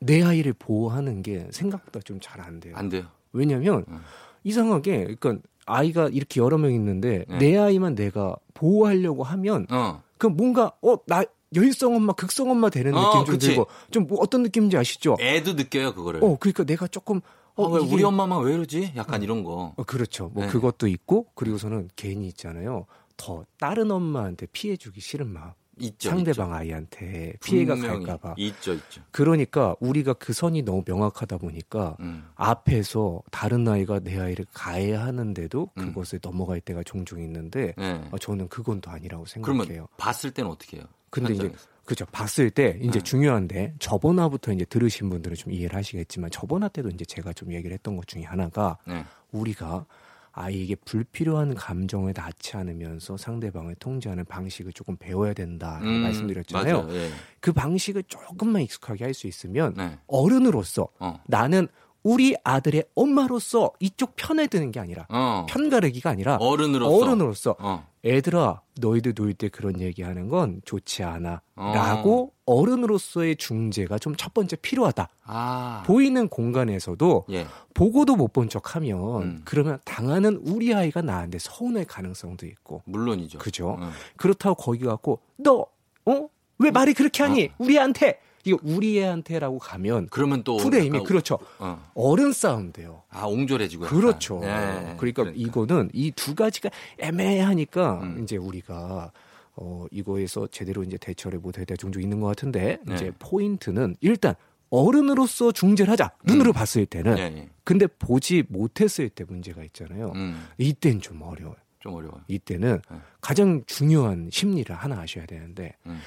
내 0.00 0.22
아이를 0.22 0.52
보호하는 0.52 1.22
게 1.22 1.48
생각보다 1.50 2.00
좀 2.00 2.20
잘 2.20 2.40
안 2.40 2.60
돼요. 2.60 2.74
안 2.76 2.88
돼요. 2.88 3.04
왜냐면 3.32 3.84
음. 3.88 4.00
이상하게 4.44 5.16
그러니까 5.18 5.46
아이가 5.66 6.08
이렇게 6.12 6.40
여러 6.40 6.58
명 6.58 6.72
있는데 6.72 7.24
네. 7.28 7.38
내 7.38 7.56
아이만 7.58 7.94
내가 7.96 8.36
보호하려고 8.54 9.24
하면 9.24 9.66
어. 9.70 10.02
그 10.18 10.26
뭔가 10.28 10.72
어나 10.80 11.24
열성 11.54 11.94
엄마 11.96 12.12
극성 12.12 12.50
엄마 12.50 12.70
되는 12.70 12.94
어, 12.94 13.00
느낌 13.00 13.24
좀 13.24 13.34
그치. 13.34 13.46
들고 13.48 13.66
좀 13.90 14.06
뭐 14.06 14.18
어떤 14.20 14.42
느낌인지 14.42 14.76
아시죠? 14.76 15.16
애도 15.20 15.54
느껴요, 15.54 15.92
그거를. 15.94 16.22
어 16.22 16.36
그러니까 16.38 16.64
내가 16.64 16.86
조금 16.86 17.20
어, 17.57 17.64
어왜 17.66 17.82
이게- 17.84 17.94
우리 17.94 18.04
엄마만 18.04 18.42
왜 18.44 18.54
이러지? 18.54 18.92
약간 18.96 19.22
이런 19.22 19.42
거. 19.44 19.74
어, 19.76 19.82
그렇죠. 19.84 20.30
뭐 20.34 20.44
네. 20.44 20.50
그것도 20.50 20.86
있고 20.88 21.26
그리고서는 21.34 21.88
괜히 21.96 22.28
있잖아요. 22.28 22.86
더 23.16 23.44
다른 23.59 23.90
엄마한테 23.90 24.46
피해 24.52 24.76
주기 24.76 25.00
싫은 25.00 25.26
마음. 25.28 25.52
있죠. 25.78 26.09
상대방 26.09 26.46
있죠. 26.48 26.54
아이한테 26.54 27.34
피해가 27.44 27.76
갈까봐. 27.76 28.34
있죠, 28.38 28.72
있죠. 28.72 29.02
그러니까 29.11 29.76
우리가 29.80 30.14
그 30.14 30.32
선이 30.32 30.62
너무 30.62 30.82
명확하다 30.86 31.36
보니까 31.36 31.96
음. 32.00 32.26
앞에서 32.34 33.20
다른 33.30 33.68
아이가 33.68 33.98
내 34.00 34.18
아이를 34.18 34.46
가해하는데도 34.54 35.70
음. 35.76 35.86
그것을 35.86 36.20
넘어갈 36.22 36.61
때가 36.61 36.82
종종 36.82 37.20
있는데 37.20 37.74
네. 37.76 38.09
어, 38.11 38.16
저는 38.18 38.48
그건 38.48 38.80
또 38.80 38.90
아니라고 38.90 39.24
그러면 39.42 39.66
생각해요. 39.66 39.88
봤을 39.98 40.30
때는 40.30 40.50
어떻게 40.50 40.78
해요? 40.78 40.86
근데 41.11 41.34
이제 41.34 41.42
현장에서. 41.44 41.68
그죠 41.87 42.05
봤을 42.07 42.51
때 42.51 42.78
이제 42.82 42.99
네. 42.99 43.03
중요한데 43.03 43.74
저번화부터 43.78 44.53
이제 44.53 44.64
들으신 44.64 45.09
분들은 45.09 45.37
좀 45.37 45.53
이해를 45.53 45.76
하시겠지만 45.76 46.30
저번화 46.30 46.68
때도 46.68 46.89
이제 46.91 47.05
제가 47.05 47.32
좀 47.32 47.53
얘기를 47.53 47.72
했던 47.72 47.97
것 47.97 48.07
중에 48.07 48.24
하나가 48.24 48.76
네. 48.87 49.05
우리가 49.32 49.87
아이에게 50.32 50.74
불필요한 50.84 51.55
감정을 51.55 52.12
낳지 52.14 52.59
않으면서 52.59 53.16
상대방을 53.16 53.76
통제하는 53.76 54.24
방식을 54.26 54.74
조금 54.74 54.95
배워야 54.99 55.32
된다 55.32 55.80
음, 55.82 56.03
말씀드렸잖아요. 56.03 56.82
맞아요. 56.82 56.95
예. 56.95 57.09
그 57.41 57.55
방식을 57.55 58.03
조금만 58.07 58.61
익숙하게 58.62 59.05
할 59.05 59.14
수 59.14 59.26
있으면 59.28 59.72
네. 59.74 59.99
어른으로서 60.09 60.89
어. 60.99 61.18
나는 61.26 61.68
우리 62.09 62.36
아들의 62.44 62.84
엄마로서 62.94 63.72
이쪽 63.80 64.14
편에 64.14 64.46
드는 64.46 64.70
게 64.70 64.78
아니라 64.78 65.07
어. 65.09 65.44
편가르기가 65.48 66.09
아니라 66.11 66.36
어른으로서. 66.36 66.94
어른으로서 66.96 67.57
어. 67.59 67.84
애들아 68.04 68.61
너희들 68.80 69.14
놀 69.14 69.34
때 69.34 69.48
그런 69.48 69.80
얘기하는 69.80 70.28
건 70.28 70.62
좋지 70.64 71.02
어. 71.02 71.09
않아라고 71.57 72.32
어 72.46 72.64
른으로서의 72.64 73.34
중재가 73.36 73.98
좀 73.98 74.14
첫 74.16 74.32
번째 74.34 74.54
필요하다. 74.57 75.09
아. 75.24 75.82
보이는 75.84 76.28
공간에서도 76.28 77.24
예. 77.30 77.46
보고도 77.74 78.14
못 78.14 78.32
본 78.32 78.48
척하면 78.48 79.22
음. 79.22 79.42
그러면 79.44 79.78
당하는 79.84 80.36
우리 80.46 80.72
아이가 80.74 81.02
나한테 81.02 81.38
서운할 81.40 81.84
가능성도 81.86 82.46
있고 82.46 82.82
물론이죠. 82.84 83.38
그죠? 83.40 83.76
어. 83.80 83.90
그렇다고 84.16 84.54
거기 84.54 84.84
갖고 84.84 85.18
너 85.36 85.66
어? 86.04 86.28
왜 86.59 86.70
말이 86.70 86.94
그렇게 86.94 87.22
하니? 87.24 87.46
어. 87.46 87.48
우리한테 87.59 88.20
이거 88.47 88.59
우리 88.62 88.99
애한테라고 88.99 89.59
가면 89.59 90.09
그러면 90.11 90.42
또 90.44 90.57
프레임이 90.57 91.03
그렇죠. 91.05 91.38
어. 91.59 91.84
어른 91.94 92.32
싸움 92.32 92.72
돼요. 92.72 93.03
아, 93.11 93.26
옹졸해지고. 93.26 93.86
그렇죠. 93.86 94.38
네. 94.40 94.94
그러니까, 94.99 95.30
이거는 95.34 95.90
이 95.92 96.12
두 96.12 96.34
가지가 96.34 96.70
애매하니까 96.99 98.01
음. 98.03 98.22
이제 98.22 98.36
우리가 98.36 99.12
어 99.57 99.86
이거에서 99.90 100.47
제대로 100.49 100.82
이제 100.82 100.97
대처를 100.99 101.38
못할 101.40 101.64
때가 101.64 101.76
종종 101.76 102.03
있는 102.03 102.20
것 102.20 102.26
같은데 102.28 102.78
네. 102.84 102.94
이제 102.94 103.12
포인트는 103.18 103.97
일단 104.01 104.34
어른으로서 104.70 105.53
중재를 105.53 105.90
하자 105.92 106.11
눈으로 106.24 106.53
봤을 106.53 106.86
때는 106.86 107.18
예, 107.18 107.22
예. 107.22 107.49
근데 107.64 107.86
보지 107.86 108.44
못했을 108.49 109.09
때 109.09 109.24
문제가 109.24 109.62
있잖아요. 109.64 110.12
음. 110.14 110.47
이땐 110.59 111.01
좀 111.01 111.22
어려워요. 111.22 111.57
좀 111.80 111.94
어려워요. 111.94 112.20
이때는 112.28 112.80
네. 112.90 112.97
가장 113.20 113.62
중요한 113.66 114.28
심리를 114.32 114.74
하나 114.74 115.01
아셔야 115.01 115.24
되는데 115.26 115.74
음. 115.86 116.01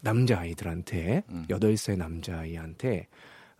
남자 0.00 0.38
아이들한테 0.40 1.22
음. 1.30 1.46
여덟 1.50 1.76
살 1.76 1.98
남자 1.98 2.38
아이한테 2.38 3.08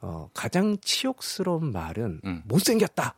어, 0.00 0.28
가장 0.32 0.76
치욕스러운 0.80 1.72
말은 1.72 2.20
음. 2.24 2.42
못생겼다. 2.46 3.14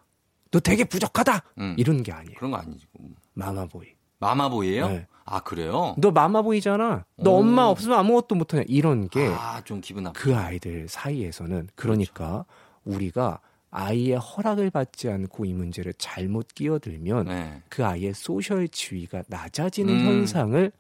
너 0.50 0.60
되게 0.60 0.84
부족하다. 0.84 1.42
음. 1.58 1.74
이런 1.78 2.02
게 2.02 2.12
아니에요. 2.12 2.36
그런 2.36 2.50
거 2.50 2.56
아니지. 2.56 2.86
마마보이. 3.34 3.86
마마보이예요? 4.18 4.88
네. 4.88 5.06
아, 5.24 5.40
그래요? 5.40 5.94
너 5.98 6.10
마마보이잖아. 6.10 7.04
너 7.18 7.30
오. 7.30 7.38
엄마 7.38 7.64
없으면 7.64 7.98
아무것도 7.98 8.34
못하냐. 8.34 8.64
이런 8.66 9.08
게그 9.08 9.32
아, 9.32 9.62
좀 9.62 9.80
기분 9.80 10.02
나빠. 10.04 10.18
아이들 10.34 10.88
사이에서는 10.88 11.68
그러니까 11.74 12.44
우리가 12.84 13.40
아이의 13.70 14.18
허락을 14.18 14.70
받지 14.70 15.08
않고 15.08 15.44
이 15.44 15.52
문제를 15.52 15.94
잘못 15.94 16.48
끼어들면 16.54 17.26
네. 17.26 17.62
그 17.68 17.86
아이의 17.86 18.14
소셜 18.14 18.66
지위가 18.68 19.22
낮아지는 19.28 19.94
음. 19.94 20.06
현상을 20.06 20.72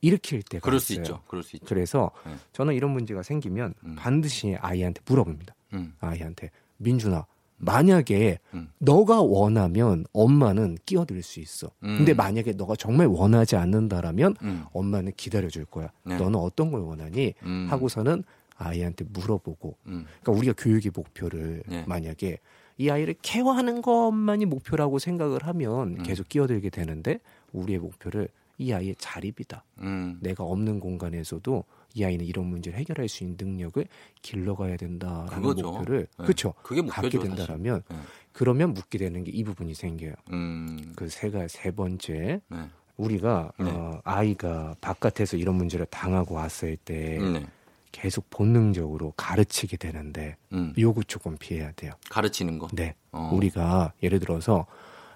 일으킬 0.00 0.42
때가 0.42 0.62
그럴 0.64 0.80
수 0.80 0.92
있어요. 0.92 1.02
있죠. 1.04 1.22
그럴 1.26 1.42
수 1.42 1.56
있죠. 1.56 1.66
그래서 1.66 2.10
네. 2.26 2.34
저는 2.52 2.74
이런 2.74 2.90
문제가 2.90 3.22
생기면 3.22 3.74
음. 3.84 3.96
반드시 3.98 4.56
아이한테 4.60 5.00
물어봅니다. 5.06 5.54
음. 5.74 5.94
아이한테 6.00 6.50
민준아 6.78 7.26
만약에 7.58 8.38
음. 8.54 8.68
너가 8.78 9.22
원하면 9.22 10.04
엄마는 10.12 10.76
끼어들 10.84 11.22
수 11.22 11.40
있어. 11.40 11.68
음. 11.82 11.96
근데 11.98 12.12
만약에 12.12 12.52
너가 12.52 12.76
정말 12.76 13.06
원하지 13.06 13.56
않는다라면 13.56 14.36
음. 14.42 14.64
엄마는 14.72 15.12
기다려 15.16 15.48
줄 15.48 15.64
거야. 15.64 15.90
네. 16.04 16.16
너는 16.18 16.38
어떤 16.38 16.70
걸 16.70 16.82
원하니? 16.82 17.34
음. 17.42 17.66
하고서는 17.70 18.24
아이한테 18.58 19.04
물어보고 19.08 19.76
음. 19.86 20.06
그러니까 20.20 20.32
우리가 20.32 20.54
교육의 20.56 20.92
목표를 20.94 21.62
네. 21.66 21.84
만약에 21.86 22.38
이 22.78 22.90
아이를 22.90 23.14
케어하는 23.22 23.80
것만이 23.80 24.44
목표라고 24.44 24.98
생각을 24.98 25.46
하면 25.46 25.96
음. 25.98 26.02
계속 26.02 26.28
끼어들게 26.28 26.68
되는데 26.68 27.18
우리의 27.52 27.78
목표를 27.78 28.28
이 28.58 28.72
아이의 28.72 28.94
자립이다. 28.98 29.64
음. 29.78 30.18
내가 30.20 30.44
없는 30.44 30.80
공간에서도 30.80 31.64
이 31.94 32.04
아이는 32.04 32.24
이런 32.26 32.46
문제를 32.46 32.78
해결할 32.78 33.08
수 33.08 33.24
있는 33.24 33.36
능력을 33.40 33.86
길러가야 34.22 34.76
된다라는 34.76 35.26
그거죠. 35.28 35.70
목표를 35.72 36.06
네. 36.18 36.24
그렇죠. 36.24 36.54
그게 36.62 36.82
갖게 36.82 37.16
목표죠, 37.18 37.22
된다라면 37.36 37.82
사실. 37.88 38.02
네. 38.02 38.08
그러면 38.32 38.74
묻게 38.74 38.98
되는 38.98 39.24
게 39.24 39.30
이 39.34 39.44
부분이 39.44 39.74
생겨요. 39.74 40.12
음. 40.32 40.92
그 40.96 41.08
세가 41.08 41.48
세 41.48 41.70
번째 41.70 42.40
네. 42.48 42.58
우리가 42.96 43.52
네. 43.58 43.70
어, 43.70 44.00
아이가 44.04 44.74
바깥에서 44.80 45.36
이런 45.36 45.54
문제를 45.56 45.86
당하고 45.86 46.34
왔을 46.34 46.76
때 46.78 47.18
네. 47.18 47.46
계속 47.92 48.28
본능적으로 48.30 49.12
가르치게 49.16 49.76
되는데 49.78 50.36
음. 50.52 50.74
요거 50.78 51.02
조금 51.04 51.36
피해야 51.38 51.72
돼요. 51.72 51.92
가르치는 52.10 52.58
거. 52.58 52.68
네. 52.72 52.94
어. 53.12 53.30
우리가 53.32 53.92
예를 54.02 54.18
들어서 54.18 54.66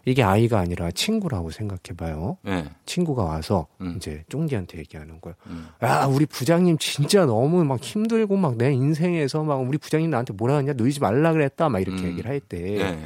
이게 0.05 0.23
아이가 0.23 0.59
아니라 0.59 0.91
친구라고 0.91 1.51
생각해봐요. 1.51 2.39
네. 2.43 2.65
친구가 2.87 3.23
와서 3.25 3.67
음. 3.81 3.95
이제 3.97 4.25
쫑디한테 4.29 4.79
얘기하는 4.79 5.21
거야. 5.21 5.35
음. 5.47 5.69
야, 5.83 6.07
우리 6.07 6.27
부장님 6.27 6.79
진짜 6.79 7.27
너무 7.27 7.65
막 7.65 7.81
힘들고 7.83 8.37
막 8.37 8.57
내 8.57 8.73
인생에서 8.73 9.45
막 9.45 9.57
우리 9.57 9.79
부장님 9.79 10.11
나한테 10.11 10.33
뭐라 10.35 10.57
하냐 10.57 10.73
놀지 10.75 11.01
말라 11.01 11.33
그랬다 11.33 11.69
막 11.69 11.81
이렇게 11.81 12.03
음. 12.03 12.09
얘기를 12.09 12.31
할 12.31 12.41
때 12.41 12.59
네. 12.61 13.05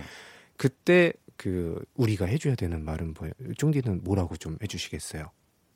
그때 0.57 1.13
그 1.37 1.83
우리가 1.97 2.27
해줘야 2.27 2.55
되는 2.55 2.85
말은 2.85 3.15
뭐예요? 3.19 3.33
쫑디는 3.59 4.03
뭐라고 4.05 4.37
좀 4.37 4.57
해주시겠어요? 4.63 5.31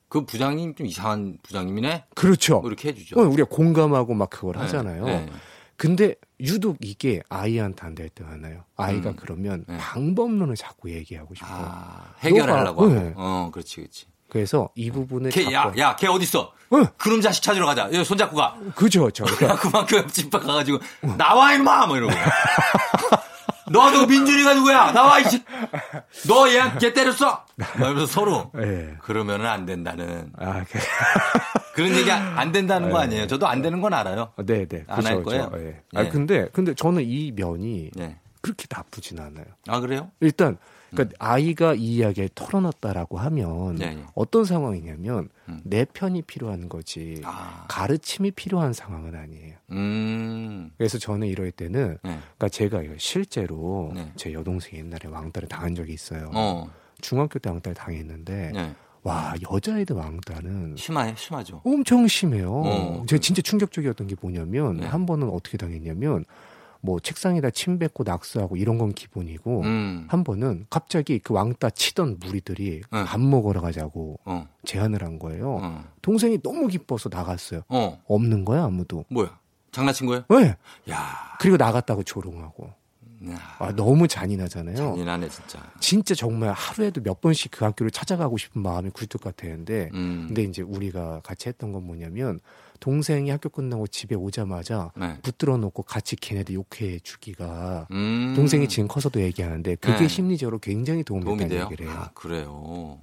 그 0.09 0.25
부장님 0.25 0.75
좀 0.75 0.87
이상한 0.87 1.37
부장님이네? 1.43 2.05
그렇죠. 2.15 2.61
뭐 2.61 2.69
이렇게 2.71 2.89
해주죠. 2.89 3.21
어, 3.21 3.25
우리가 3.25 3.49
공감하고 3.51 4.15
막 4.15 4.31
그걸 4.31 4.55
네. 4.55 4.61
하잖아요. 4.61 5.05
네. 5.79 5.89
근데 5.89 6.15
유독 6.41 6.77
이게 6.81 7.23
아이한테 7.29 7.87
안 7.87 7.95
될때 7.95 8.25
많아요. 8.25 8.65
아이가 8.77 9.11
음. 9.11 9.17
그러면 9.17 9.65
네. 9.69 9.79
방법론을 9.79 10.57
자꾸 10.57 10.91
얘기하고 10.91 11.35
싶어요. 11.35 11.53
아, 11.53 12.15
해결하려고 12.21 12.87
너가-. 12.89 13.01
네. 13.01 13.13
어, 13.17 13.51
그렇지, 13.53 13.77
그렇지. 13.77 14.07
그래서 14.29 14.69
이 14.75 14.91
부분을 14.91 15.31
걔, 15.31 15.51
야, 15.53 15.73
야, 15.79 15.97
걔 15.97 16.07
어딨어? 16.07 16.53
응. 16.75 16.87
그놈 16.99 17.21
자식 17.23 17.43
찾으러 17.43 17.65
가자. 17.65 17.85
여기 17.85 18.05
손잡고 18.05 18.37
가. 18.37 18.59
그죠, 18.75 19.11
저. 19.11 19.25
그러니까 19.25 19.57
그만큼 19.59 20.07
집밖 20.09 20.41
가가지고, 20.41 20.81
나와, 21.17 21.55
임마! 21.55 21.87
뭐 21.87 21.97
이러고. 21.97 22.13
너, 23.71 23.91
너 23.91 24.07
민준이가 24.07 24.55
누구야? 24.55 24.93
나와, 24.93 25.19
이씨! 25.21 25.43
너 26.27 26.49
얘, 26.49 26.61
걔 26.79 26.93
때렸어! 26.93 27.45
막 27.57 27.77
이러면서 27.77 28.07
서로. 28.07 28.51
예. 28.59 28.95
그러면은 29.03 29.47
안 29.47 29.67
된다는. 29.67 30.33
아, 30.39 30.65
그, 30.65 30.79
그런 31.75 31.95
얘기 31.95 32.11
안 32.11 32.53
된다는 32.53 32.91
거 32.91 32.99
아니에요. 32.99 33.27
저도 33.27 33.47
안 33.47 33.63
되는 33.63 33.81
건 33.81 33.95
알아요. 33.95 34.33
네, 34.39 34.67
네. 34.67 34.85
안할 34.89 35.17
그죠, 35.17 35.25
거예요? 35.25 35.51
저, 35.53 35.61
예. 35.61 35.67
예. 35.67 35.99
아, 35.99 36.09
근데 36.09 36.49
근데 36.53 36.75
저는 36.75 37.03
이 37.05 37.33
면이 37.33 37.91
네. 37.95 38.19
그렇게 38.41 38.67
나쁘진 38.71 39.21
않아요. 39.21 39.45
아, 39.67 39.81
그래요? 39.81 40.11
일단 40.21 40.59
그러니까 40.91 41.17
아이가 41.19 41.75
이 41.75 41.97
이야기를 41.97 42.31
털어놨다라고 42.35 43.19
하면 43.19 43.77
네, 43.77 43.95
네. 43.95 44.05
어떤 44.15 44.45
상황이냐면 44.45 45.29
음. 45.49 45.61
내 45.65 45.85
편이 45.85 46.23
필요한 46.23 46.69
거지 46.69 47.21
아. 47.25 47.67
가르침이 47.69 48.31
필요한 48.31 48.73
상황은 48.73 49.15
아니에요. 49.15 49.55
음. 49.73 50.71
그래서 50.77 50.99
저는 50.99 51.27
이럴 51.27 51.51
때는 51.51 51.99
네. 52.03 52.19
그러니까 52.37 52.49
제가 52.49 52.83
실제로 52.99 53.93
네. 53.95 54.13
제 54.17 54.33
여동생 54.33 54.79
옛날에 54.79 55.09
왕따를 55.09 55.49
당한 55.49 55.75
적이 55.75 55.93
있어요. 55.93 56.31
어. 56.35 56.71
중학교 57.01 57.39
때 57.39 57.51
왕따를 57.51 57.75
당했는데 57.75 58.53
네. 58.55 58.75
와 59.03 59.35
여자애들 59.51 59.95
왕따는 59.95 60.75
심해, 60.77 61.15
심하죠. 61.17 61.63
엄청 61.65 62.07
심해요. 62.09 62.63
어. 62.65 63.05
제가 63.07 63.21
진짜 63.21 63.43
충격적이었던 63.43 64.07
게 64.07 64.17
뭐냐면 64.21 64.79
네. 64.79 64.87
한 64.87 65.07
번은 65.07 65.29
어떻게 65.31 65.57
당했냐면 65.57 66.25
뭐 66.81 67.01
책상에다 67.01 67.51
침 67.51 67.79
뱉고 67.79 68.05
낙서하고 68.05 68.57
이런 68.57 68.79
건 68.79 68.93
기본이고 68.93 69.63
음. 69.63 70.07
한 70.09 70.25
번은 70.25 70.67
갑자기 70.71 71.19
그 71.19 71.35
왕따 71.35 71.71
치던 71.71 72.19
무리들이 72.21 72.83
네. 72.91 73.05
밥 73.05 73.21
먹으러 73.21 73.61
가자고 73.61 74.19
어. 74.25 74.47
제안을 74.65 75.03
한 75.03 75.19
거예요. 75.19 75.59
어. 75.61 75.85
동생이 76.03 76.41
너무 76.43 76.69
기뻐서 76.69 77.09
나갔어요. 77.09 77.63
어. 77.69 78.01
없는 78.07 78.45
거야 78.45 78.65
아무도. 78.65 79.05
뭐야? 79.09 79.39
장난친 79.73 80.07
거예요? 80.07 80.25
왜? 80.29 80.57
야. 80.91 81.37
그리고 81.41 81.57
나갔다고 81.57 82.03
조롱하고. 82.03 82.73
야. 83.31 83.37
아, 83.59 83.73
너무 83.75 84.07
잔인하잖아요. 84.07 84.77
잔인하네, 84.77 85.29
진짜. 85.29 85.59
진짜 85.81 86.15
정말 86.15 86.53
하루에도 86.53 87.03
몇 87.03 87.21
번씩 87.21 87.51
그 87.51 87.65
학교를 87.65 87.91
찾아가고 87.91 88.39
싶은 88.39 88.63
마음이 88.63 88.91
굴뚝 88.91 89.21
같았는데 89.21 89.91
음. 89.93 90.27
근데 90.29 90.45
이제 90.45 90.63
우리가 90.63 91.21
같이 91.25 91.49
했던 91.49 91.73
건 91.73 91.85
뭐냐면 91.85 92.39
동생이 92.81 93.31
학교 93.31 93.49
끝나고 93.49 93.87
집에 93.89 94.15
오자마자 94.15 94.93
네. 94.97 95.19
붙들어 95.23 95.57
놓고 95.57 95.83
같이 95.83 96.17
걔네들 96.17 96.55
욕해 96.55 96.99
주기가 97.03 97.87
음. 97.91 98.33
동생이 98.37 98.69
지금 98.69 98.89
커서도 98.89 99.21
얘기하는데 99.23 99.75
그게 99.77 99.99
네. 100.03 100.09
심리적으로 100.09 100.59
굉장히 100.59 101.03
도움이, 101.05 101.25
도움이 101.25 101.39
된다는 101.41 101.57
돼요? 101.63 101.69
얘기를 101.71 101.91
해요. 101.93 102.01
아, 102.01 102.11
그래요. 102.15 103.01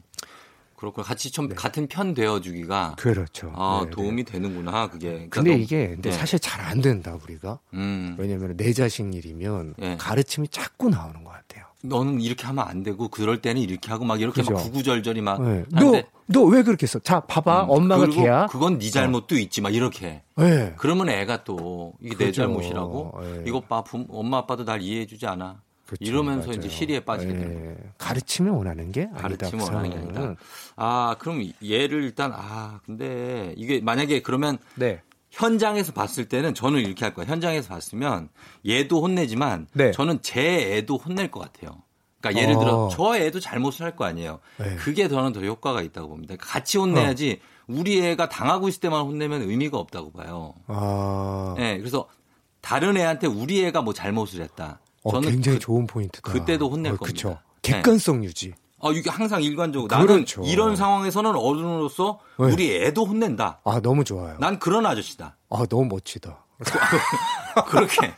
그렇구나. 0.77 1.05
같이 1.07 1.31
좀 1.31 1.47
같은 1.49 1.87
편 1.87 2.13
되어 2.13 2.41
주기가 2.41 2.95
그렇죠. 2.99 3.51
아, 3.55 3.79
네, 3.83 3.85
네. 3.85 3.91
도움이 3.91 4.23
되는구나, 4.25 4.89
그게. 4.89 5.07
그러니까 5.11 5.29
근데 5.29 5.51
너무- 5.51 5.63
이게 5.63 5.87
근데 5.89 6.09
네. 6.09 6.15
사실 6.17 6.37
잘 6.39 6.65
안 6.65 6.81
된다 6.81 7.17
우리가 7.23 7.59
음. 7.73 8.15
왜냐면 8.17 8.57
내 8.57 8.73
자식 8.73 9.13
일이면 9.13 9.75
네. 9.77 9.97
가르침이 9.97 10.47
자꾸 10.49 10.89
나오는 10.89 11.23
것 11.23 11.31
같아요. 11.31 11.65
너는 11.87 12.21
이렇게 12.21 12.45
하면 12.47 12.65
안 12.67 12.83
되고 12.83 13.07
그럴 13.07 13.41
때는 13.41 13.61
이렇게 13.61 13.89
하고 13.91 14.05
막 14.05 14.19
이렇게 14.21 14.41
막 14.41 14.49
그죠. 14.49 14.63
구구절절이 14.63 15.21
막 15.21 15.41
네. 15.41 15.63
너너 15.71 16.43
왜 16.49 16.63
그렇게 16.63 16.83
했어? 16.83 16.99
자 16.99 17.19
봐봐 17.21 17.65
음, 17.65 17.69
엄마가 17.69 18.05
그리고 18.05 18.21
걔야. 18.21 18.47
그건 18.47 18.79
네 18.79 18.89
잘못도 18.89 19.37
있지 19.37 19.61
막 19.61 19.73
이렇게. 19.73 20.21
네. 20.37 20.73
그러면 20.77 21.09
애가 21.09 21.43
또 21.43 21.93
이게 22.01 22.15
내 22.17 22.25
그죠. 22.25 22.41
잘못이라고 22.43 23.13
예. 23.23 23.43
이것 23.47 23.67
봐 23.67 23.83
부- 23.83 24.05
엄마 24.09 24.37
아빠도 24.39 24.65
날 24.65 24.81
이해해주지 24.81 25.25
않아. 25.27 25.61
그쵸, 25.85 26.03
이러면서 26.03 26.47
맞아요. 26.47 26.57
이제 26.59 26.67
시리에 26.69 26.99
빠지게 27.01 27.31
예. 27.33 27.37
되는 27.37 27.53
거예요. 27.61 27.75
가르침을 27.99 28.51
원하는 28.51 28.91
게 28.91 29.01
아니다. 29.03 29.21
가르침을 29.21 29.65
그 29.65 29.71
원하는 29.71 29.89
게. 29.91 29.97
아니다. 30.19 30.35
아 30.75 31.15
그럼 31.19 31.43
얘를 31.63 32.03
일단 32.03 32.31
아 32.35 32.79
근데 32.85 33.53
이게 33.55 33.79
만약에 33.81 34.21
그러면 34.23 34.57
네. 34.75 35.01
현장에서 35.35 35.91
봤을 35.91 36.25
때는 36.29 36.53
저는 36.53 36.79
이렇게 36.79 37.03
할 37.05 37.13
거예요. 37.13 37.29
현장에서 37.29 37.69
봤으면 37.69 38.29
얘도 38.67 39.01
혼내지만 39.01 39.67
네. 39.73 39.91
저는 39.91 40.21
제 40.21 40.77
애도 40.77 40.97
혼낼 40.97 41.29
것 41.29 41.39
같아요. 41.41 41.81
그러니까 42.21 42.41
예를 42.41 42.57
들어 42.57 42.85
어. 42.85 42.89
저 42.89 43.17
애도 43.17 43.39
잘못을 43.39 43.85
할 43.85 43.95
거 43.95 44.05
아니에요. 44.05 44.39
네. 44.57 44.75
그게 44.77 45.07
저는 45.07 45.33
더 45.33 45.41
효과가 45.41 45.81
있다고 45.81 46.09
봅니다. 46.09 46.35
같이 46.39 46.77
혼내야지 46.77 47.39
우리 47.67 48.01
애가 48.01 48.29
당하고 48.29 48.67
있을 48.69 48.79
때만 48.81 49.01
혼내면 49.05 49.41
의미가 49.43 49.77
없다고 49.77 50.11
봐요. 50.11 50.53
아, 50.67 51.55
네, 51.57 51.77
그래서 51.77 52.07
다른 52.61 52.97
애한테 52.97 53.27
우리 53.27 53.63
애가 53.65 53.81
뭐 53.81 53.93
잘못을 53.93 54.41
했다. 54.41 54.79
어, 55.03 55.11
저는 55.11 55.29
굉장히 55.31 55.57
그, 55.59 55.63
좋은 55.65 55.85
포인트다. 55.85 56.31
그때도 56.31 56.69
혼낼 56.69 56.93
어, 56.93 56.97
겁니다. 56.97 57.13
그쵸. 57.13 57.39
객관성 57.61 58.23
유지. 58.23 58.53
어, 58.79 58.91
이게 58.91 59.09
항상 59.09 59.41
일관적으로 59.41 59.87
나는 59.89 60.07
그렇죠. 60.07 60.43
이런 60.45 60.75
상황에서는 60.75 61.35
어른으로서 61.35 62.19
네. 62.39 62.45
우리 62.51 62.75
애도 62.75 63.05
혼낸다. 63.05 63.61
아, 63.63 63.79
너무 63.81 64.03
좋아요. 64.03 64.37
난 64.39 64.59
그런 64.59 64.85
아저씨다. 64.85 65.37
아, 65.49 65.65
너무 65.69 65.85
멋지다. 65.85 66.45
그렇게. 67.67 68.13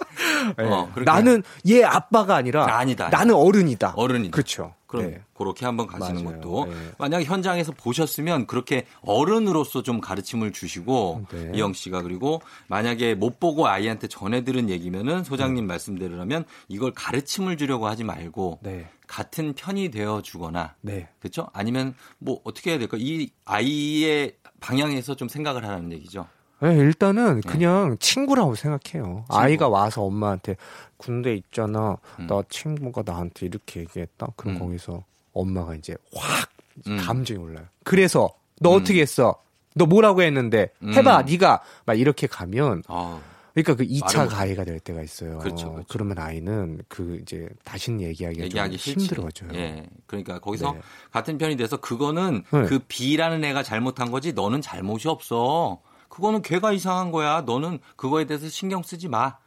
예. 0.59 0.63
어, 0.63 0.89
그렇게. 0.93 1.09
나는 1.09 1.43
얘 1.67 1.83
아빠가 1.83 2.35
아니라 2.35 2.77
아니다. 2.77 3.09
나는 3.09 3.35
어른이다. 3.35 3.93
어른이다. 3.95 4.31
그렇죠. 4.31 4.73
그럼 4.87 5.11
네. 5.11 5.21
그렇게 5.33 5.65
한번 5.65 5.85
가시는 5.87 6.23
맞아요. 6.23 6.39
것도 6.39 6.65
네. 6.65 6.73
만약 6.97 7.23
현장에서 7.23 7.73
보셨으면 7.73 8.47
그렇게 8.47 8.85
어른으로서 9.01 9.83
좀 9.83 9.99
가르침을 9.99 10.53
주시고 10.53 11.25
네. 11.31 11.51
이영 11.55 11.73
씨가 11.73 12.01
그리고 12.03 12.41
만약에 12.67 13.13
못 13.15 13.39
보고 13.39 13.67
아이한테 13.67 14.07
전해 14.07 14.43
들은 14.43 14.69
얘기면은 14.69 15.23
소장님 15.23 15.65
네. 15.65 15.67
말씀대로라면 15.67 16.45
이걸 16.69 16.91
가르침을 16.93 17.57
주려고 17.57 17.87
하지 17.87 18.03
말고 18.05 18.59
네. 18.63 18.87
같은 19.07 19.53
편이 19.53 19.89
되어 19.89 20.21
주거나 20.21 20.75
네. 20.81 21.07
그렇죠? 21.19 21.47
아니면 21.53 21.95
뭐 22.19 22.41
어떻게 22.43 22.71
해야 22.71 22.79
될까? 22.79 22.97
이 22.99 23.29
아이의 23.45 24.35
방향에서 24.59 25.15
좀 25.15 25.27
생각을 25.29 25.63
하라는 25.65 25.91
얘기죠. 25.93 26.27
네, 26.59 26.75
일단은 26.75 27.41
그냥 27.41 27.97
친구라고 27.99 28.55
생각해요. 28.55 29.03
친구. 29.03 29.23
아이가 29.29 29.69
와서 29.69 30.01
엄마한테 30.03 30.55
군대 30.97 31.33
있잖아. 31.35 31.97
음. 32.19 32.27
나 32.27 32.41
친구가 32.49 33.03
나한테 33.05 33.45
이렇게 33.45 33.81
얘기했다. 33.81 34.27
그럼 34.35 34.55
음. 34.55 34.59
거기서 34.59 35.03
엄마가 35.33 35.75
이제 35.75 35.95
확 36.15 36.49
음. 36.87 36.97
감정이 36.97 37.39
올라요. 37.39 37.65
그래서 37.83 38.29
너 38.59 38.71
음. 38.71 38.81
어떻게 38.81 39.01
했어? 39.01 39.35
너 39.75 39.85
뭐라고 39.85 40.23
했는데 40.23 40.71
음. 40.81 40.93
해봐 40.93 41.23
네가 41.23 41.61
막 41.85 41.99
이렇게 41.99 42.25
가면 42.25 42.81
아, 42.87 43.19
그러니까 43.63 43.75
그 43.75 43.83
말을 43.83 43.95
2차 43.95 44.23
못해. 44.23 44.35
가해가 44.35 44.63
될 44.65 44.79
때가 44.79 45.01
있어요. 45.01 45.39
그렇죠, 45.39 45.71
그렇죠. 45.71 45.87
그러면 45.89 46.19
아이는 46.19 46.81
그 46.87 47.17
이제 47.21 47.49
다시는 47.63 48.01
얘기하기가 48.01 48.45
얘기하기 48.45 48.77
좀. 48.77 48.93
힘들어져요. 48.93 49.49
예. 49.55 49.87
그러니까 50.05 50.39
거기서 50.39 50.73
네. 50.73 50.79
같은 51.11 51.37
편이 51.37 51.55
돼서 51.57 51.77
그거는 51.77 52.43
네. 52.51 52.65
그 52.65 52.79
B라는 52.87 53.43
애가 53.43 53.63
잘못한 53.63 54.11
거지 54.11 54.33
너는 54.33 54.61
잘못이 54.61 55.07
없어. 55.07 55.81
그거는 56.09 56.41
걔가 56.41 56.71
이상한 56.71 57.11
거야. 57.11 57.41
너는 57.41 57.79
그거에 57.95 58.25
대해서 58.25 58.47
신경 58.47 58.83
쓰지 58.83 59.07
마. 59.07 59.37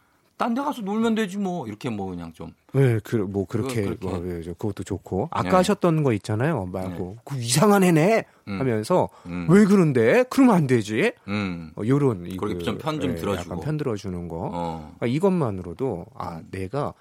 딴 0.41 0.55
데 0.55 0.63
가서 0.63 0.81
놀면 0.81 1.17
되지 1.17 1.37
뭐. 1.37 1.67
이렇게 1.67 1.91
뭐 1.91 2.09
그냥 2.09 2.33
좀. 2.33 2.55
네, 2.73 2.99
그, 3.05 3.17
뭐, 3.17 3.45
그렇게, 3.45 3.83
그렇게. 3.83 4.07
뭐, 4.07 4.21
그것도 4.21 4.85
좋고. 4.85 5.29
아까 5.33 5.51
네. 5.51 5.57
하셨던 5.57 6.03
거 6.03 6.15
있잖아요. 6.15 6.65
말고, 6.73 7.19
그 7.25 7.37
이상한 7.37 7.85
애네! 7.85 8.25
음. 8.49 8.59
하면서, 8.59 9.11
음. 9.27 9.47
왜 9.51 9.67
그런데? 9.67 10.25
그러면 10.31 10.55
안 10.55 10.67
되지? 10.67 11.13
음. 11.29 11.73
어, 11.77 11.83
요런, 11.87 12.37
그렇게 12.39 12.65
좀편좀 12.65 13.11
예, 13.11 13.15
들어주고. 13.17 13.53
약간 13.53 13.61
편 13.61 13.77
들어주는 13.77 14.29
거. 14.29 14.51
어. 14.51 14.97
아, 15.01 15.07
이것만으로도, 15.07 16.07
아, 16.15 16.41
내가 16.51 16.95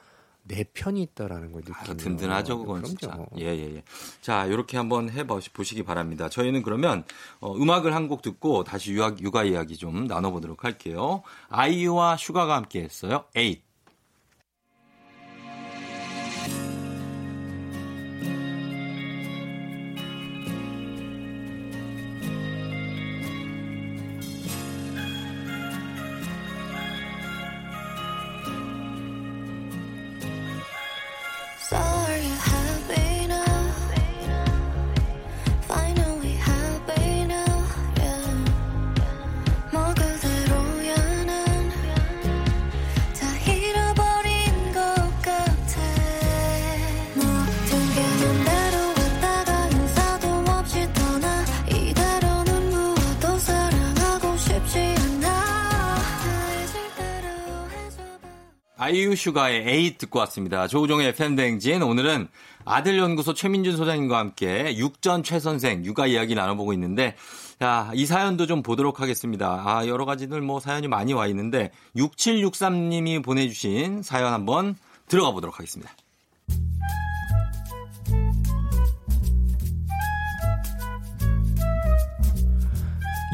내 0.50 0.64
편이 0.66 1.02
있다라는 1.04 1.52
걸 1.54 1.62
아, 1.68 1.70
느끼면. 1.80 1.98
든든하죠, 1.98 2.58
그건 2.58 2.82
그럼요. 2.82 2.88
진짜. 2.98 3.18
예, 3.38 3.46
예, 3.56 3.76
예. 3.76 3.84
자, 4.22 4.46
이렇게 4.48 4.76
한번 4.78 5.10
해 5.10 5.26
보시기 5.26 5.84
바랍니다. 5.84 6.28
저희는 6.28 6.64
그러면 6.64 7.04
어, 7.40 7.56
음악을 7.56 7.94
한 7.96 8.10
곡 8.10 8.22
듣고 8.24 8.64
다시 8.64 8.92
유학, 8.94 9.22
육아 9.22 9.44
이야기 9.44 9.78
좀 9.78 10.06
나눠보도록 10.06 10.64
할게요. 10.64 11.22
아이유와 11.50 12.18
슈가가 12.18 12.56
함께 12.56 12.82
했어요. 12.82 13.26
에잇. 13.36 13.69
아이유 58.82 59.14
슈가의 59.14 59.68
에잇 59.68 59.98
듣고 59.98 60.20
왔습니다. 60.20 60.66
조우종의 60.68 61.14
FM 61.14 61.26
댕진. 61.26 61.82
오늘은 61.84 62.30
아들연구소 62.64 63.34
최민준 63.34 63.76
소장님과 63.76 64.18
함께 64.18 64.74
육전 64.78 65.24
최 65.24 65.38
선생 65.42 65.84
육아 65.84 66.08
이야기 66.08 66.34
나눠보고 66.34 66.72
있는데, 66.72 67.18
자, 67.60 67.92
이 67.94 68.06
사연도 68.06 68.48
좀 68.48 68.64
보도록 68.64 69.02
하겠습니다. 69.02 69.62
아, 69.66 69.86
여러 69.86 70.06
가지들 70.06 70.40
뭐 70.40 70.62
사연이 70.62 70.88
많이 70.88 71.12
와 71.12 71.28
있는데, 71.28 71.72
6763님이 71.98 73.22
보내주신 73.22 74.02
사연 74.02 74.32
한번 74.32 74.78
들어가 75.10 75.32
보도록 75.32 75.60
하겠습니다. 75.60 75.92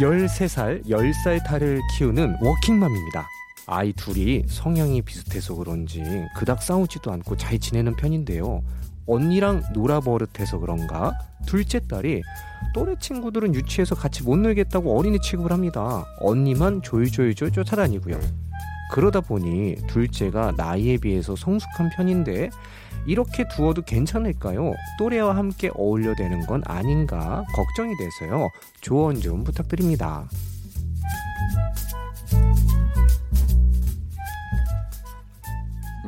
13살, 0.01 0.87
10살 0.87 1.45
딸을 1.45 1.81
키우는 1.95 2.37
워킹맘입니다. 2.41 3.34
아이 3.67 3.93
둘이 3.93 4.43
성향이 4.47 5.01
비슷해서 5.01 5.55
그런지 5.55 6.03
그닥 6.35 6.61
싸우지도 6.61 7.11
않고 7.11 7.37
잘 7.37 7.59
지내는 7.59 7.95
편인데요. 7.95 8.63
언니랑 9.07 9.63
놀아버릇해서 9.73 10.59
그런가 10.59 11.17
둘째 11.45 11.79
딸이 11.79 12.21
또래 12.73 12.95
친구들은 12.99 13.53
유치해서 13.53 13.95
같이 13.95 14.23
못 14.23 14.37
놀겠다고 14.37 14.97
어린이 14.97 15.19
취급을 15.19 15.51
합니다. 15.51 16.05
언니만 16.19 16.81
조이조이조 16.81 17.51
쫓아다니고요. 17.51 18.19
그러다 18.91 19.21
보니 19.21 19.75
둘째가 19.87 20.53
나이에 20.57 20.97
비해서 20.97 21.35
성숙한 21.35 21.89
편인데 21.95 22.49
이렇게 23.07 23.47
두어도 23.47 23.81
괜찮을까요? 23.83 24.73
또래와 24.97 25.35
함께 25.35 25.69
어울려 25.75 26.15
되는 26.15 26.45
건 26.45 26.61
아닌가 26.65 27.43
걱정이 27.53 27.93
돼서요. 27.97 28.49
조언 28.81 29.19
좀 29.19 29.43
부탁드립니다. 29.43 30.27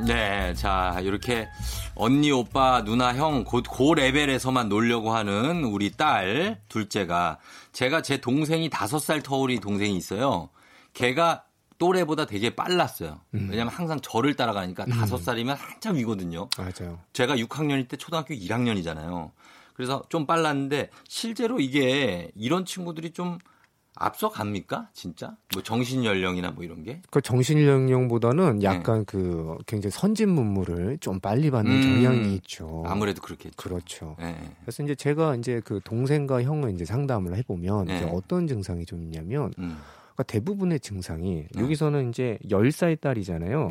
네, 0.06 0.54
자, 0.54 0.98
이렇게 1.02 1.48
언니, 1.94 2.30
오빠, 2.30 2.84
누나, 2.84 3.14
형, 3.14 3.44
고, 3.44 3.62
고 3.62 3.94
레벨에서만 3.94 4.68
놀려고 4.68 5.12
하는 5.12 5.64
우리 5.64 5.90
딸, 5.90 6.60
둘째가, 6.68 7.38
제가 7.72 8.02
제 8.02 8.18
동생이 8.18 8.70
다섯 8.70 8.98
살 8.98 9.22
터울이 9.22 9.60
동생이 9.60 9.96
있어요. 9.96 10.50
걔가 10.94 11.44
또래보다 11.78 12.26
되게 12.26 12.54
빨랐어요. 12.54 13.20
왜냐면 13.30 13.68
항상 13.68 14.00
저를 14.00 14.34
따라가니까 14.34 14.86
다섯 14.86 15.18
살이면 15.18 15.56
한참 15.56 15.96
위거든요. 15.96 16.48
맞아요. 16.58 16.98
제가 17.12 17.36
6학년일 17.36 17.88
때 17.88 17.96
초등학교 17.96 18.34
1학년이잖아요. 18.34 19.30
그래서 19.74 20.02
좀 20.08 20.26
빨랐는데 20.26 20.90
실제로 21.06 21.60
이게 21.60 22.32
이런 22.34 22.64
친구들이 22.64 23.12
좀 23.12 23.38
앞서갑니까? 23.98 24.90
진짜? 24.92 25.36
뭐 25.52 25.62
정신 25.62 26.04
연령이나 26.04 26.50
뭐 26.50 26.64
이런 26.64 26.82
게? 26.82 27.02
그 27.10 27.20
정신연령보다는 27.20 28.62
약간 28.62 29.04
그 29.04 29.56
굉장히 29.66 29.90
선진 29.92 30.30
문물을 30.30 30.98
좀 30.98 31.20
빨리 31.20 31.50
받는 31.50 31.72
음, 31.72 31.82
경향이 31.82 32.34
있죠. 32.36 32.84
아무래도 32.86 33.20
그렇겠죠. 33.22 33.56
그렇죠. 33.56 34.16
예. 34.20 34.36
그래서 34.62 34.82
이제 34.82 34.94
제가 34.94 35.36
이제 35.36 35.60
그 35.64 35.80
동생과 35.84 36.42
형을 36.42 36.72
이제 36.72 36.84
상담을 36.84 37.36
해보면 37.36 37.86
네. 37.86 37.96
이제 37.96 38.10
어떤 38.12 38.46
증상이 38.46 38.84
좀 38.86 39.02
있냐면 39.02 39.52
음. 39.58 39.78
그러니까 40.14 40.22
대부분의 40.24 40.80
증상이 40.80 41.46
네. 41.52 41.60
여기서는 41.62 42.10
이제 42.10 42.38
10살 42.48 43.00
딸이잖아요. 43.00 43.68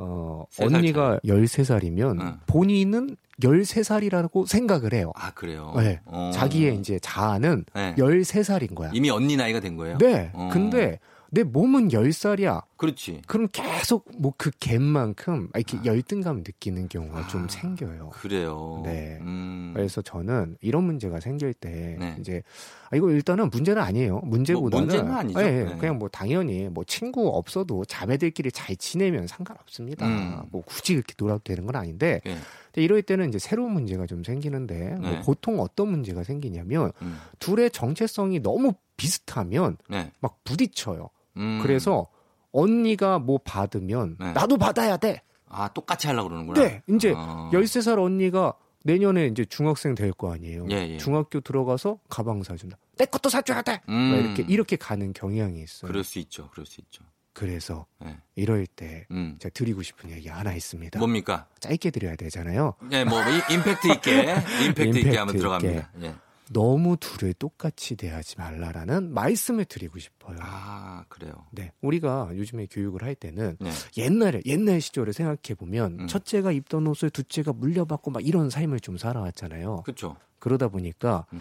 예. 0.00 0.02
어, 0.04 0.46
언니가 0.60 1.18
13살이면 1.24 2.20
응. 2.20 2.38
본인은 2.46 3.16
13살이라고 3.42 4.46
생각을 4.46 4.92
해요. 4.92 5.12
아, 5.14 5.30
그래요? 5.32 5.72
네. 5.76 6.00
어. 6.04 6.30
자기의 6.32 6.76
이제 6.76 6.98
자아는 7.00 7.64
네. 7.74 7.94
13살인 7.96 8.74
거야. 8.74 8.90
이미 8.92 9.10
언니 9.10 9.36
나이가 9.36 9.60
된 9.60 9.76
거예요? 9.76 9.98
네. 9.98 10.30
어. 10.34 10.50
근데 10.52 10.98
내 11.34 11.44
몸은 11.44 11.88
10살이야. 11.88 12.62
그렇지. 12.76 13.22
그럼 13.26 13.48
계속 13.50 14.06
뭐 14.18 14.34
그 14.36 14.50
갭만큼 14.50 15.48
이렇게 15.54 15.78
열등감 15.84 16.38
느끼는 16.38 16.88
경우가 16.88 17.20
아. 17.20 17.26
좀 17.28 17.48
생겨요. 17.48 18.10
그래요. 18.10 18.82
네. 18.84 19.18
음. 19.20 19.72
그래서 19.74 20.02
저는 20.02 20.56
이런 20.60 20.84
문제가 20.84 21.20
생길 21.20 21.54
때 21.54 21.96
네. 21.98 22.16
이제 22.20 22.42
아 22.90 22.96
이거 22.96 23.10
일단은 23.10 23.48
문제는 23.50 23.80
아니에요. 23.80 24.18
문제보다는 24.24 24.86
뭐 24.88 24.94
문제는 24.96 25.16
아니죠. 25.16 25.40
예, 25.40 25.44
예. 25.46 25.64
네. 25.64 25.76
그냥 25.78 25.98
뭐 25.98 26.08
당연히 26.08 26.68
뭐 26.68 26.84
친구 26.84 27.28
없어도 27.28 27.84
자매들끼리 27.86 28.52
잘 28.52 28.76
지내면 28.76 29.26
상관없습니다. 29.26 30.06
음. 30.06 30.42
뭐 30.50 30.62
굳이 30.66 30.92
이렇게 30.94 31.14
놀아도 31.16 31.40
되는 31.44 31.64
건 31.64 31.76
아닌데 31.76 32.20
예. 32.26 32.36
근데 32.66 32.82
이럴 32.84 33.00
때는 33.02 33.28
이제 33.28 33.38
새로운 33.38 33.72
문제가 33.72 34.06
좀 34.06 34.22
생기는데 34.24 34.96
뭐 34.96 35.10
네. 35.10 35.20
보통 35.20 35.60
어떤 35.60 35.88
문제가 35.88 36.24
생기냐면 36.24 36.92
음. 37.00 37.18
둘의 37.38 37.70
정체성이 37.70 38.40
너무 38.40 38.74
비슷하면 38.96 39.76
네. 39.88 40.10
막 40.20 40.42
부딪혀요. 40.44 41.08
음. 41.36 41.60
그래서 41.62 42.06
언니가 42.52 43.18
뭐 43.18 43.38
받으면 43.38 44.16
네. 44.20 44.32
나도 44.32 44.58
받아야 44.58 44.96
돼. 44.96 45.22
아, 45.48 45.68
똑같이 45.68 46.06
하려고 46.06 46.28
그러는구나. 46.30 46.60
네. 46.62 46.82
이제 46.88 47.12
아. 47.16 47.50
13살 47.52 47.98
언니가 48.02 48.54
내년에 48.84 49.26
이제 49.26 49.44
중학생 49.44 49.94
될 49.94 50.12
거 50.12 50.32
아니에요. 50.32 50.66
예, 50.70 50.88
예. 50.88 50.98
중학교 50.98 51.40
들어가서 51.40 51.98
가방 52.08 52.42
사준다. 52.42 52.76
내 52.96 53.04
것도 53.06 53.28
사줘야 53.28 53.62
돼. 53.62 53.80
음. 53.88 53.94
막 53.94 54.16
이렇게 54.18 54.44
이렇게 54.48 54.76
가는 54.76 55.12
경향이 55.12 55.62
있어요. 55.62 55.88
그럴 55.90 56.04
수 56.04 56.18
있죠. 56.18 56.48
그럴 56.50 56.66
수 56.66 56.80
있죠. 56.80 57.04
그래서 57.34 57.86
네. 58.00 58.18
이럴 58.34 58.66
때 58.66 59.06
음. 59.10 59.36
제가 59.40 59.52
드리고 59.54 59.82
싶은 59.82 60.10
얘기 60.10 60.28
하나 60.28 60.52
있습니다. 60.52 60.98
뭡니까? 60.98 61.46
짧게 61.60 61.90
드려야 61.90 62.16
되잖아요. 62.16 62.74
네, 62.90 63.04
뭐 63.04 63.20
이- 63.22 63.54
임팩트 63.54 63.88
있게 63.88 64.20
임팩트 64.66 64.82
있게 64.82 64.98
임팩트 65.00 65.16
한번 65.16 65.28
있게. 65.28 65.38
들어갑니다. 65.38 65.90
예. 66.02 66.14
너무 66.52 66.96
둘을 66.96 67.34
똑같이 67.34 67.96
대하지 67.96 68.36
말라라는 68.38 69.12
말씀을 69.12 69.64
드리고 69.64 69.98
싶어요. 69.98 70.36
아, 70.40 71.04
그래요. 71.08 71.32
네, 71.50 71.72
우리가 71.80 72.30
요즘에 72.34 72.66
교육을 72.70 73.02
할 73.02 73.14
때는 73.14 73.56
네. 73.60 73.70
옛날에 73.96 74.42
옛날 74.46 74.80
시절을 74.80 75.12
생각해 75.12 75.54
보면 75.58 76.00
음. 76.00 76.06
첫째가 76.06 76.52
입던 76.52 76.86
옷을 76.86 77.10
둘째가 77.10 77.52
물려받고 77.52 78.10
막 78.10 78.26
이런 78.26 78.50
삶을 78.50 78.80
좀 78.80 78.98
살아왔잖아요. 78.98 79.82
그렇죠. 79.84 80.16
그러다 80.38 80.68
보니까 80.68 81.24
음. 81.32 81.40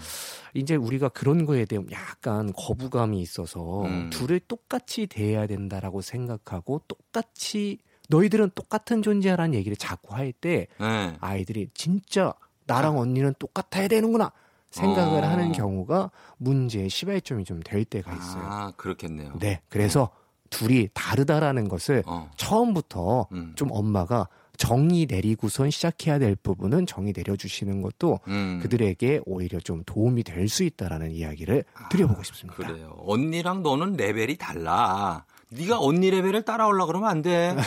이제 0.54 0.76
우리가 0.76 1.10
그런 1.10 1.46
거에 1.46 1.66
대한 1.66 1.88
약간 1.92 2.54
거부감이 2.54 3.20
있어서 3.20 3.84
음. 3.86 4.12
둘을 4.12 4.40
똑같이 4.42 5.08
대해야 5.08 5.48
된다라고 5.48 6.02
생각하고 6.02 6.84
똑같이 6.88 7.80
너희들은 8.10 8.52
똑같은 8.54 9.02
존재라는 9.02 9.56
얘기를 9.56 9.76
자꾸 9.76 10.14
할때 10.16 10.68
네. 10.80 11.18
아이들이 11.20 11.70
진짜 11.74 12.34
나랑 12.68 13.00
언니는 13.00 13.34
똑같아야 13.40 13.88
되는구나 13.88 14.32
생각을 14.72 15.24
어. 15.24 15.28
하는 15.28 15.52
경우가 15.52 16.10
문제의 16.38 16.90
시발점이 16.90 17.44
좀 17.46 17.62
될 17.64 17.86
때가 17.86 18.12
있어요. 18.14 18.44
아, 18.44 18.72
그렇겠네요. 18.76 19.34
네, 19.40 19.62
그래서 19.70 20.10
둘이 20.50 20.90
다르다라는 20.94 21.68
것을 21.70 22.04
어. 22.06 22.30
처음부터 22.38 23.28
음. 23.32 23.54
좀 23.56 23.70
엄마가 23.72 24.28
정의 24.58 25.06
내리고선 25.10 25.72
시작해야 25.72 26.20
될 26.20 26.36
부분은 26.36 26.86
정의 26.86 27.14
내려주시는 27.16 27.82
것도 27.82 28.20
음. 28.28 28.60
그들에게 28.62 29.22
오히려 29.26 29.60
좀 29.60 29.84
도움이 29.86 30.24
될 30.24 30.48
수 30.50 30.64
있다라는 30.64 31.12
이야기를 31.12 31.64
드려보고 31.90 32.22
싶습니다. 32.24 32.64
아, 32.64 32.68
그래요. 32.68 32.96
언니랑 33.06 33.64
너는 33.64 33.94
레벨이 33.94 34.38
달라. 34.38 35.26
네가 35.50 35.80
언니 35.80 36.10
레벨을 36.12 36.44
따라오려 36.44 36.86
그러면 36.86 37.10
안 37.10 37.22
돼. 37.22 37.56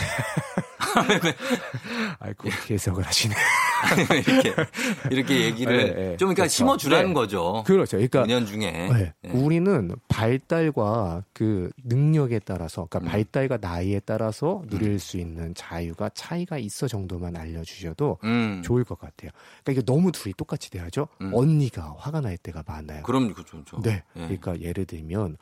아, 2.19 2.31
그렇게 2.33 2.75
해석을 2.75 3.03
하시네. 3.05 3.35
이렇게 4.27 4.53
이렇게 5.11 5.41
얘기를 5.45 5.77
네, 5.77 5.93
네. 5.93 6.17
좀 6.17 6.27
그러니까 6.27 6.43
그렇죠. 6.43 6.49
심어주라는 6.49 7.07
네. 7.09 7.13
거죠. 7.13 7.63
그렇죠. 7.65 7.97
그러니까 7.97 8.23
은연 8.23 8.45
중에. 8.45 8.71
네. 8.71 9.13
네. 9.21 9.29
우리는 9.31 9.95
발달과 10.07 11.23
그 11.33 11.71
능력에 11.83 12.39
따라서, 12.39 12.85
그러니까 12.89 12.99
음. 12.99 13.11
발달과 13.11 13.57
나이에 13.57 13.99
따라서 14.05 14.63
누릴 14.69 14.99
수 14.99 15.17
있는 15.17 15.53
자유가 15.55 16.09
차이가 16.09 16.57
있어 16.57 16.87
정도만 16.87 17.35
알려주셔도 17.35 18.19
음. 18.23 18.61
좋을 18.63 18.83
것 18.83 18.99
같아요. 18.99 19.31
그러니까 19.63 19.71
이게 19.71 19.81
너무 19.81 20.11
둘이 20.11 20.33
똑같이 20.35 20.69
돼야죠. 20.69 21.07
음. 21.21 21.31
언니가 21.33 21.95
화가 21.97 22.21
날 22.21 22.37
때가 22.37 22.63
많아요. 22.65 23.03
그럼 23.03 23.33
그렇죠. 23.33 23.51
그렇죠. 23.51 23.81
네. 23.81 24.03
예. 24.15 24.21
그러니까 24.21 24.59
예를 24.59 24.85
들면 24.85 25.37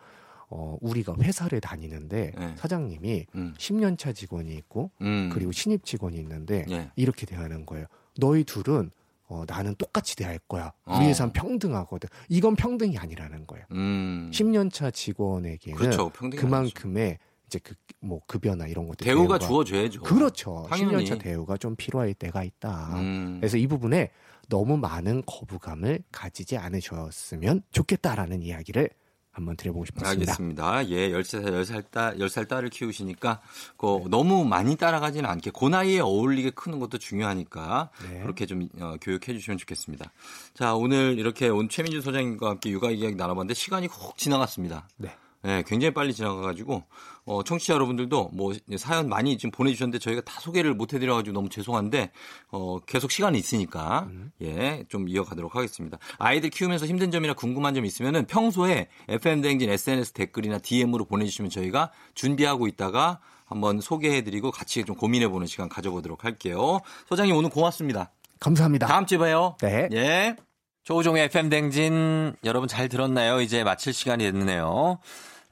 어, 0.49 0.77
우리가 0.81 1.15
회사를 1.19 1.61
다니는데 1.61 2.31
네. 2.37 2.53
사장님이 2.57 3.25
음. 3.35 3.53
10년 3.57 3.97
차 3.97 4.13
직원이 4.13 4.53
있고 4.55 4.91
음. 5.01 5.31
그리고 5.33 5.51
신입 5.51 5.83
직원이 5.83 6.17
있는데 6.17 6.65
예. 6.69 6.91
이렇게 6.95 7.25
대하는 7.25 7.65
거예요. 7.65 7.87
너희 8.17 8.43
둘은 8.43 8.91
어, 9.27 9.43
나는 9.47 9.73
똑같이 9.75 10.15
대할 10.15 10.37
거야. 10.47 10.71
우리 10.85 10.95
어. 10.95 10.99
회사는 11.01 11.33
평등하거든. 11.33 12.09
이건 12.29 12.55
평등이 12.55 12.97
아니라는 12.97 13.47
거예요. 13.47 13.65
음. 13.71 14.29
10년 14.33 14.71
차 14.71 14.91
직원에게는 14.91 15.77
그렇죠. 15.77 16.09
그만큼의 16.11 17.17
이제 17.47 17.59
그 17.59 17.73
뭐 18.05 18.19
급여나 18.27 18.67
이런 18.67 18.85
것들 18.89 19.05
대우가 19.05 19.37
대우가- 19.37 19.47
주어져야죠. 19.47 20.01
그렇죠. 20.01 20.67
당연히. 20.69 21.05
10년 21.05 21.07
차 21.07 21.17
대우가 21.17 21.55
좀 21.55 21.73
필요할 21.77 22.13
때가 22.13 22.43
있다. 22.43 22.99
음. 22.99 23.37
그래서 23.39 23.55
이 23.55 23.65
부분에 23.65 24.11
너무 24.49 24.75
많은 24.75 25.23
거부감을 25.25 26.03
가지지 26.11 26.57
않으셨으면 26.57 27.61
좋겠다라는 27.71 28.41
이야기를 28.41 28.89
한번 29.33 29.57
드려보고 29.57 29.83
싶었습니다. 29.85 30.31
알겠습니다. 30.31 30.89
예, 30.89 31.09
13살, 31.09 31.45
10살 31.45 31.91
딸, 31.91 32.17
10살 32.17 32.47
딸을 32.47 32.69
키우시니까, 32.69 33.41
그, 33.77 34.03
너무 34.09 34.45
많이 34.45 34.75
따라가지는 34.75 35.27
않게, 35.27 35.51
그 35.51 35.67
나이에 35.67 35.99
어울리게 35.99 36.51
크는 36.51 36.79
것도 36.79 36.99
중요하니까, 36.99 37.89
네. 38.07 38.21
그렇게 38.21 38.45
좀, 38.45 38.69
어, 38.79 38.95
교육해 39.01 39.33
주시면 39.33 39.57
좋겠습니다. 39.57 40.11
자, 40.53 40.75
오늘 40.75 41.17
이렇게 41.17 41.49
온 41.49 41.67
최민주 41.67 42.01
소장님과 42.01 42.51
함께 42.51 42.69
육아 42.69 42.91
이야기 42.91 43.15
나눠봤는데, 43.15 43.55
시간이 43.55 43.87
훅 43.87 44.17
지나갔습니다. 44.17 44.87
네. 44.97 45.11
네, 45.43 45.63
굉장히 45.67 45.93
빨리 45.93 46.13
지나가가지고, 46.13 46.83
어, 47.25 47.43
청취자 47.43 47.73
여러분들도 47.73 48.29
뭐, 48.33 48.53
사연 48.77 49.09
많이 49.09 49.37
지금 49.37 49.51
보내주셨는데, 49.51 49.99
저희가 49.99 50.21
다 50.21 50.39
소개를 50.39 50.73
못 50.73 50.93
해드려가지고 50.93 51.33
너무 51.33 51.49
죄송한데, 51.49 52.11
어, 52.51 52.79
계속 52.85 53.11
시간이 53.11 53.37
있으니까, 53.37 54.07
예, 54.41 54.85
좀 54.87 55.09
이어가도록 55.09 55.55
하겠습니다. 55.55 55.97
아이들 56.17 56.49
키우면서 56.49 56.85
힘든 56.85 57.11
점이나 57.11 57.33
궁금한 57.33 57.73
점 57.75 57.85
있으면은 57.85 58.25
평소에 58.25 58.87
FM대행진 59.09 59.69
SNS 59.69 60.13
댓글이나 60.13 60.59
DM으로 60.59 61.05
보내주시면 61.05 61.51
저희가 61.51 61.91
준비하고 62.15 62.67
있다가 62.67 63.19
한번 63.45 63.81
소개해드리고 63.81 64.51
같이 64.51 64.83
좀 64.83 64.95
고민해보는 64.95 65.47
시간 65.47 65.69
가져보도록 65.69 66.23
할게요. 66.23 66.79
소장님 67.09 67.35
오늘 67.35 67.49
고맙습니다. 67.49 68.11
감사합니다. 68.39 68.87
다음 68.87 69.05
주에 69.05 69.17
봐요. 69.17 69.57
네. 69.61 69.89
예. 69.91 70.35
조우종의 70.83 71.25
FM 71.25 71.49
댕진 71.49 72.35
여러분 72.43 72.67
잘 72.67 72.89
들었나요? 72.89 73.39
이제 73.39 73.63
마칠 73.63 73.93
시간이 73.93 74.23
됐네요. 74.25 74.99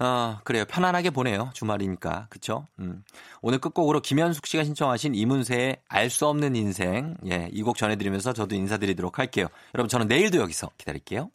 어, 0.03 0.39
그래요. 0.43 0.65
편안하게 0.65 1.11
보내요. 1.11 1.51
주말이니까. 1.53 2.25
그쵸? 2.29 2.65
음. 2.79 3.03
오늘 3.43 3.59
끝곡으로 3.59 4.01
김현숙 4.01 4.47
씨가 4.47 4.63
신청하신 4.63 5.13
이문세의 5.13 5.77
알 5.87 6.09
수 6.09 6.25
없는 6.27 6.55
인생. 6.55 7.15
예, 7.29 7.49
이 7.51 7.61
곡 7.61 7.77
전해드리면서 7.77 8.33
저도 8.33 8.55
인사드리도록 8.55 9.19
할게요. 9.19 9.45
여러분, 9.75 9.89
저는 9.89 10.07
내일도 10.07 10.39
여기서 10.39 10.71
기다릴게요. 10.77 11.29